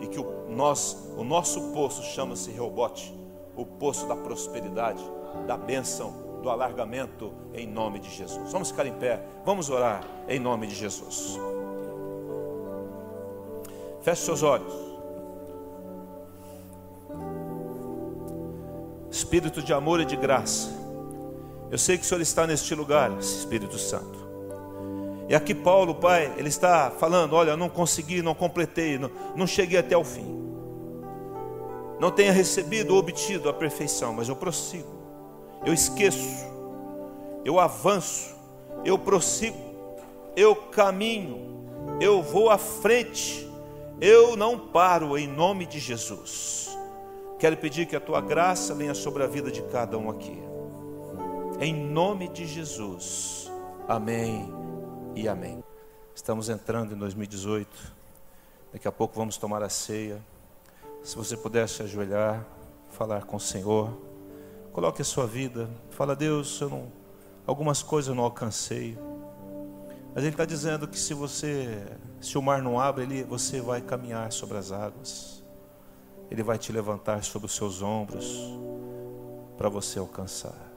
e 0.00 0.06
que 0.06 0.18
o, 0.18 0.48
nós, 0.48 1.10
o 1.16 1.24
nosso 1.24 1.72
poço 1.72 2.02
chama-se 2.02 2.50
Reobote, 2.50 3.14
o 3.56 3.64
poço 3.64 4.06
da 4.06 4.16
prosperidade, 4.16 5.02
da 5.46 5.56
bênção, 5.56 6.26
do 6.42 6.50
alargamento 6.50 7.32
em 7.54 7.66
nome 7.66 7.98
de 7.98 8.10
Jesus. 8.10 8.52
Vamos 8.52 8.70
ficar 8.70 8.86
em 8.86 8.92
pé, 8.92 9.20
vamos 9.44 9.70
orar 9.70 10.04
em 10.28 10.38
nome 10.38 10.66
de 10.66 10.74
Jesus. 10.74 11.38
Feche 14.02 14.22
seus 14.22 14.42
olhos. 14.42 14.72
Espírito 19.10 19.62
de 19.62 19.72
amor 19.72 20.00
e 20.00 20.04
de 20.04 20.14
graça. 20.14 20.68
Eu 21.70 21.78
sei 21.78 21.98
que 21.98 22.04
o 22.04 22.06
Senhor 22.06 22.20
está 22.20 22.46
neste 22.46 22.74
lugar, 22.74 23.10
Espírito 23.18 23.78
Santo. 23.78 24.25
E 25.28 25.34
aqui 25.34 25.54
Paulo, 25.54 25.94
Pai, 25.94 26.32
ele 26.36 26.48
está 26.48 26.90
falando: 26.90 27.34
olha, 27.34 27.56
não 27.56 27.68
consegui, 27.68 28.22
não 28.22 28.34
completei, 28.34 28.98
não, 28.98 29.10
não 29.34 29.46
cheguei 29.46 29.78
até 29.78 29.96
o 29.96 30.04
fim. 30.04 30.44
Não 31.98 32.10
tenha 32.10 32.30
recebido 32.30 32.92
ou 32.92 33.00
obtido 33.00 33.48
a 33.48 33.52
perfeição, 33.52 34.12
mas 34.12 34.28
eu 34.28 34.36
prossigo, 34.36 34.88
eu 35.64 35.72
esqueço, 35.72 36.46
eu 37.44 37.58
avanço, 37.58 38.36
eu 38.84 38.98
prossigo, 38.98 39.56
eu 40.36 40.54
caminho, 40.54 41.66
eu 42.00 42.22
vou 42.22 42.50
à 42.50 42.58
frente, 42.58 43.50
eu 44.00 44.36
não 44.36 44.58
paro 44.58 45.16
em 45.16 45.26
nome 45.26 45.64
de 45.66 45.78
Jesus. 45.78 46.76
Quero 47.38 47.56
pedir 47.56 47.86
que 47.86 47.96
a 47.96 48.00
tua 48.00 48.20
graça 48.20 48.74
venha 48.74 48.94
sobre 48.94 49.22
a 49.22 49.26
vida 49.26 49.50
de 49.50 49.62
cada 49.62 49.98
um 49.98 50.08
aqui. 50.08 50.38
Em 51.60 51.74
nome 51.74 52.28
de 52.28 52.46
Jesus. 52.46 53.50
Amém 53.88 54.66
e 55.16 55.26
amém. 55.26 55.64
Estamos 56.14 56.50
entrando 56.50 56.92
em 56.92 56.98
2018. 56.98 57.68
Daqui 58.70 58.86
a 58.86 58.92
pouco 58.92 59.16
vamos 59.16 59.38
tomar 59.38 59.62
a 59.62 59.68
ceia. 59.70 60.22
Se 61.02 61.16
você 61.16 61.34
puder 61.38 61.66
se 61.70 61.82
ajoelhar, 61.82 62.46
falar 62.90 63.24
com 63.24 63.38
o 63.38 63.40
Senhor, 63.40 63.96
coloque 64.72 65.00
a 65.00 65.04
sua 65.04 65.26
vida. 65.26 65.70
Fala, 65.88 66.14
Deus, 66.14 66.60
eu 66.60 66.68
não, 66.68 66.92
algumas 67.46 67.82
coisas 67.82 68.10
eu 68.10 68.14
não 68.14 68.24
alcancei. 68.24 68.98
Mas 70.14 70.22
Ele 70.22 70.34
está 70.34 70.44
dizendo 70.44 70.86
que 70.86 70.98
se 70.98 71.14
você, 71.14 71.82
se 72.20 72.36
o 72.36 72.42
mar 72.42 72.60
não 72.60 72.78
abre, 72.78 73.04
ele, 73.04 73.24
você 73.24 73.58
vai 73.58 73.80
caminhar 73.80 74.30
sobre 74.32 74.58
as 74.58 74.70
águas. 74.70 75.42
Ele 76.30 76.42
vai 76.42 76.58
te 76.58 76.72
levantar 76.72 77.24
sobre 77.24 77.46
os 77.46 77.54
seus 77.54 77.80
ombros 77.80 78.52
para 79.56 79.70
você 79.70 79.98
alcançar. 79.98 80.70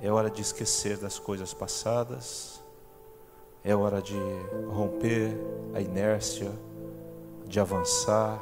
É 0.00 0.10
hora 0.10 0.30
de 0.30 0.40
esquecer 0.40 0.96
das 0.96 1.18
coisas 1.18 1.52
passadas 1.52 2.64
é 3.66 3.74
hora 3.74 4.00
de 4.00 4.14
romper 4.68 5.36
a 5.74 5.80
inércia, 5.80 6.52
de 7.44 7.58
avançar, 7.58 8.40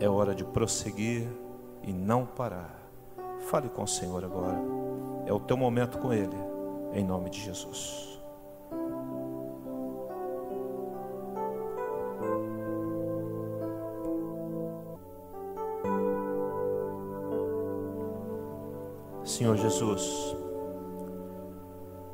é 0.00 0.08
hora 0.08 0.34
de 0.34 0.42
prosseguir 0.42 1.28
e 1.82 1.92
não 1.92 2.24
parar. 2.24 2.80
Fale 3.40 3.68
com 3.68 3.82
o 3.82 3.86
Senhor 3.86 4.24
agora. 4.24 4.58
É 5.26 5.32
o 5.34 5.38
teu 5.38 5.54
momento 5.54 5.98
com 5.98 6.14
Ele, 6.14 6.34
em 6.94 7.04
nome 7.04 7.28
de 7.28 7.40
Jesus. 7.40 8.18
Senhor 19.24 19.56
Jesus, 19.58 20.36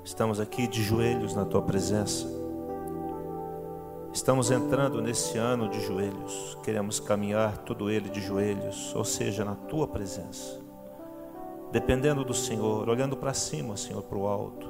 Estamos 0.09 0.41
aqui 0.41 0.67
de 0.67 0.83
joelhos 0.83 1.35
na 1.35 1.45
tua 1.45 1.61
presença. 1.61 2.27
Estamos 4.11 4.51
entrando 4.51 5.03
nesse 5.03 5.37
ano 5.37 5.69
de 5.69 5.83
joelhos. 5.83 6.57
Queremos 6.63 6.99
caminhar 6.99 7.59
todo 7.59 7.91
ele 7.91 8.09
de 8.09 8.19
joelhos, 8.19 8.95
ou 8.97 9.05
seja, 9.05 9.45
na 9.45 9.55
tua 9.55 9.87
presença. 9.87 10.63
Dependendo 11.71 12.25
do 12.25 12.33
Senhor, 12.33 12.89
olhando 12.89 13.19
para 13.19 13.35
cima, 13.35 13.77
Senhor, 13.77 14.03
para 14.03 14.17
o 14.17 14.27
alto. 14.27 14.67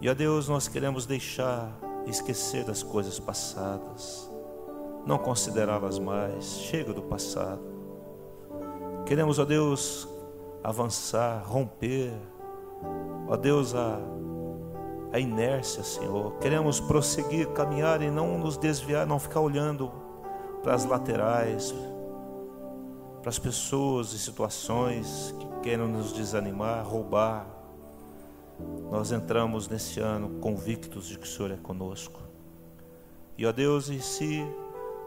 E 0.00 0.08
a 0.08 0.14
Deus, 0.14 0.48
nós 0.48 0.66
queremos 0.66 1.04
deixar 1.04 1.78
esquecer 2.06 2.64
das 2.64 2.82
coisas 2.82 3.20
passadas, 3.20 4.28
não 5.04 5.18
considerá-las 5.18 5.98
mais, 5.98 6.60
chega 6.60 6.94
do 6.94 7.02
passado. 7.02 7.60
Queremos, 9.04 9.38
ó 9.38 9.44
Deus, 9.44 10.08
avançar, 10.64 11.44
romper, 11.46 12.10
Ó 13.28 13.36
Deus, 13.36 13.74
a, 13.74 13.98
a 15.12 15.18
inércia, 15.18 15.82
Senhor. 15.82 16.32
Queremos 16.38 16.80
prosseguir, 16.80 17.48
caminhar 17.48 18.02
e 18.02 18.10
não 18.10 18.38
nos 18.38 18.56
desviar, 18.56 19.06
não 19.06 19.18
ficar 19.18 19.40
olhando 19.40 19.90
para 20.62 20.74
as 20.74 20.84
laterais, 20.84 21.74
para 23.20 23.30
as 23.30 23.38
pessoas 23.38 24.12
e 24.12 24.18
situações 24.18 25.34
que 25.38 25.46
querem 25.62 25.86
nos 25.86 26.12
desanimar, 26.12 26.86
roubar. 26.86 27.46
Nós 28.90 29.12
entramos 29.12 29.68
nesse 29.68 30.00
ano 30.00 30.40
convictos 30.40 31.06
de 31.06 31.18
que 31.18 31.26
o 31.26 31.30
Senhor 31.30 31.50
é 31.50 31.56
conosco. 31.56 32.20
E 33.36 33.46
ó 33.46 33.52
Deus, 33.52 33.88
e 33.88 34.00
se 34.00 34.44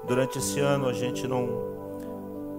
durante 0.08 0.38
esse 0.38 0.60
ano 0.60 0.88
a 0.88 0.94
gente 0.94 1.28
não, 1.28 1.48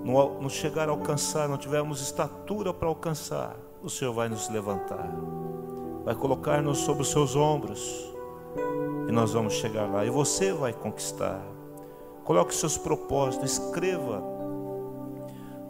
não, 0.04 0.42
não 0.42 0.48
chegar 0.48 0.88
a 0.88 0.92
alcançar, 0.92 1.48
não 1.48 1.56
tivermos 1.56 2.00
estatura 2.00 2.74
para 2.74 2.88
alcançar, 2.88 3.56
o 3.82 3.90
Senhor 3.90 4.12
vai 4.12 4.28
nos 4.28 4.48
levantar 4.48 5.10
vai 6.04 6.14
colocar-nos 6.14 6.78
sobre 6.78 7.02
os 7.02 7.10
seus 7.10 7.36
ombros 7.36 8.12
e 9.08 9.12
nós 9.12 9.32
vamos 9.32 9.54
chegar 9.54 9.88
lá. 9.88 10.04
E 10.04 10.10
você 10.10 10.52
vai 10.52 10.72
conquistar. 10.72 11.40
Coloque 12.24 12.54
seus 12.54 12.76
propósitos, 12.76 13.52
escreva 13.52 14.22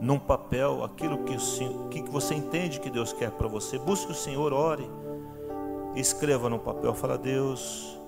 num 0.01 0.19
papel 0.19 0.83
aquilo 0.85 1.19
que, 1.25 1.37
que 2.03 2.11
você 2.11 2.35
entende 2.35 2.81
que 2.81 2.91
Deus 2.91 3.13
quer 3.13 3.31
para 3.31 3.49
você. 3.49 3.79
Busque 3.79 4.13
o 4.13 4.15
Senhor, 4.15 4.53
ore, 4.53 4.89
escreva 5.95 6.49
no 6.49 6.59
papel. 6.59 6.95
Fala, 6.95 7.17
Deus, 7.17 7.99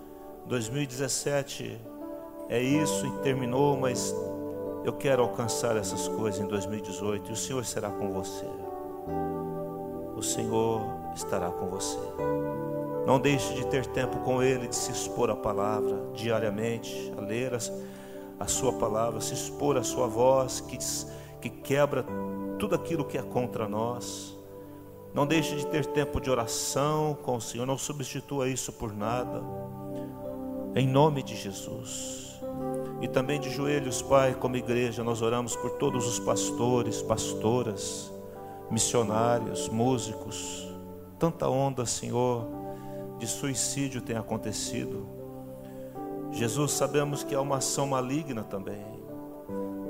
2017 0.47 1.81
é 2.49 2.61
isso 2.61 3.07
e 3.07 3.11
terminou, 3.23 3.77
mas 3.77 4.15
eu 4.85 4.93
quero 4.93 5.23
alcançar 5.23 5.77
essas 5.77 6.09
coisas 6.09 6.41
em 6.41 6.47
2018 6.47 7.31
e 7.31 7.33
o 7.33 7.37
Senhor 7.37 7.65
será 7.65 7.91
com 7.91 8.13
você. 8.13 8.64
Senhor 10.25 10.81
estará 11.15 11.51
com 11.51 11.67
você. 11.67 11.99
Não 13.07 13.21
deixe 13.21 13.55
de 13.55 13.67
ter 13.67 13.85
tempo 13.87 14.19
com 14.21 14.43
Ele, 14.43 14.67
de 14.67 14.75
se 14.75 14.91
expor 14.91 15.31
à 15.31 15.37
palavra 15.37 16.11
diariamente, 16.15 17.13
a 17.17 17.21
ler 17.21 17.53
a, 17.55 17.59
a 18.41 18.47
Sua 18.47 18.73
palavra, 18.73 19.21
se 19.21 19.35
expor 19.35 19.77
à 19.77 19.83
Sua 19.83 20.07
voz, 20.07 20.61
que, 20.61 20.79
que 21.41 21.51
quebra 21.51 22.05
tudo 22.59 22.75
aquilo 22.75 23.05
que 23.05 23.19
é 23.19 23.23
contra 23.23 23.69
nós. 23.69 24.37
Não 25.13 25.27
deixe 25.27 25.55
de 25.55 25.67
ter 25.67 25.85
tempo 25.87 26.21
de 26.21 26.31
oração 26.31 27.17
com 27.23 27.37
o 27.37 27.41
Senhor, 27.41 27.67
não 27.67 27.79
substitua 27.79 28.49
isso 28.49 28.73
por 28.73 28.93
nada. 28.93 29.43
Em 30.75 30.89
nome 30.89 31.23
de 31.23 31.37
Jesus. 31.37 32.41
E 33.01 33.07
também 33.07 33.39
de 33.39 33.51
joelhos, 33.51 34.01
Pai, 34.01 34.35
como 34.35 34.57
igreja, 34.57 35.05
nós 35.05 35.21
oramos 35.21 35.55
por 35.55 35.73
todos 35.73 36.07
os 36.07 36.19
pastores, 36.19 37.03
pastoras, 37.03 38.14
missionários, 38.71 39.69
músicos, 39.69 40.69
tanta 41.19 41.49
onda, 41.49 41.87
Senhor, 41.87 42.47
de 43.19 43.27
suicídio 43.27 44.01
tem 44.01 44.17
acontecido. 44.17 45.07
Jesus, 46.31 46.73
sabemos 46.73 47.23
que 47.23 47.35
há 47.35 47.41
uma 47.41 47.59
ação 47.59 47.87
maligna 47.87 48.43
também. 48.43 48.85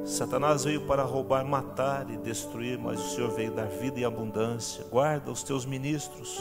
Satanás 0.05 0.65
veio 0.65 0.83
para 0.83 1.03
roubar, 1.03 1.45
matar 1.45 2.11
e 2.11 2.19
destruir, 2.19 2.79
mas 2.79 3.01
o 3.01 3.15
Senhor 3.15 3.31
veio 3.31 3.53
dar 3.53 3.69
vida 3.69 3.99
e 3.99 4.05
abundância. 4.05 4.85
Guarda 4.91 5.31
os 5.31 5.43
teus 5.43 5.65
ministros. 5.65 6.39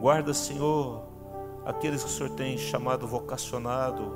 Guarda, 0.00 0.34
Senhor, 0.34 1.04
aqueles 1.64 2.02
que 2.02 2.10
o 2.10 2.12
Senhor 2.12 2.30
tem 2.30 2.58
chamado, 2.58 3.06
vocacionado, 3.06 4.12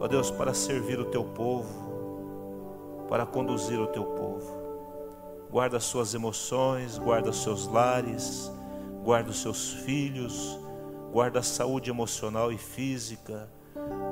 ó 0.00 0.08
Deus, 0.08 0.30
para 0.30 0.54
servir 0.54 0.98
o 0.98 1.04
teu 1.04 1.24
povo, 1.24 3.06
para 3.10 3.26
conduzir 3.26 3.78
o 3.78 3.86
teu 3.86 4.04
povo 4.04 4.57
guarda 5.50 5.80
suas 5.80 6.14
emoções, 6.14 6.98
guarda 6.98 7.32
seus 7.32 7.66
lares, 7.66 8.52
guarda 9.02 9.30
os 9.30 9.40
seus 9.40 9.72
filhos, 9.72 10.58
guarda 11.12 11.38
a 11.40 11.42
saúde 11.42 11.90
emocional 11.90 12.52
e 12.52 12.58
física, 12.58 13.48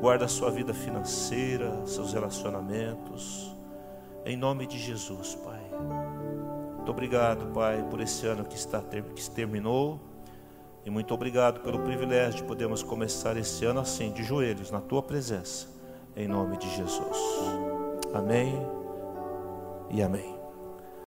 guarda 0.00 0.24
a 0.24 0.28
sua 0.28 0.50
vida 0.50 0.72
financeira, 0.72 1.86
seus 1.86 2.12
relacionamentos. 2.12 3.54
Em 4.24 4.36
nome 4.36 4.66
de 4.66 4.78
Jesus, 4.78 5.34
Pai. 5.36 5.60
Muito 6.76 6.90
obrigado, 6.90 7.52
Pai, 7.52 7.84
por 7.90 8.00
esse 8.00 8.26
ano 8.26 8.44
que 8.44 8.56
está 8.56 8.80
que 8.80 9.30
terminou 9.30 10.00
E 10.84 10.90
muito 10.90 11.12
obrigado 11.12 11.60
pelo 11.60 11.80
privilégio 11.80 12.42
de 12.42 12.44
podermos 12.44 12.82
começar 12.82 13.36
esse 13.36 13.64
ano 13.64 13.80
assim, 13.80 14.12
de 14.12 14.22
joelhos, 14.22 14.70
na 14.70 14.80
tua 14.80 15.02
presença, 15.02 15.66
em 16.14 16.28
nome 16.28 16.56
de 16.56 16.68
Jesus. 16.76 17.18
Amém 18.14 18.54
e 19.90 20.00
amém. 20.00 20.35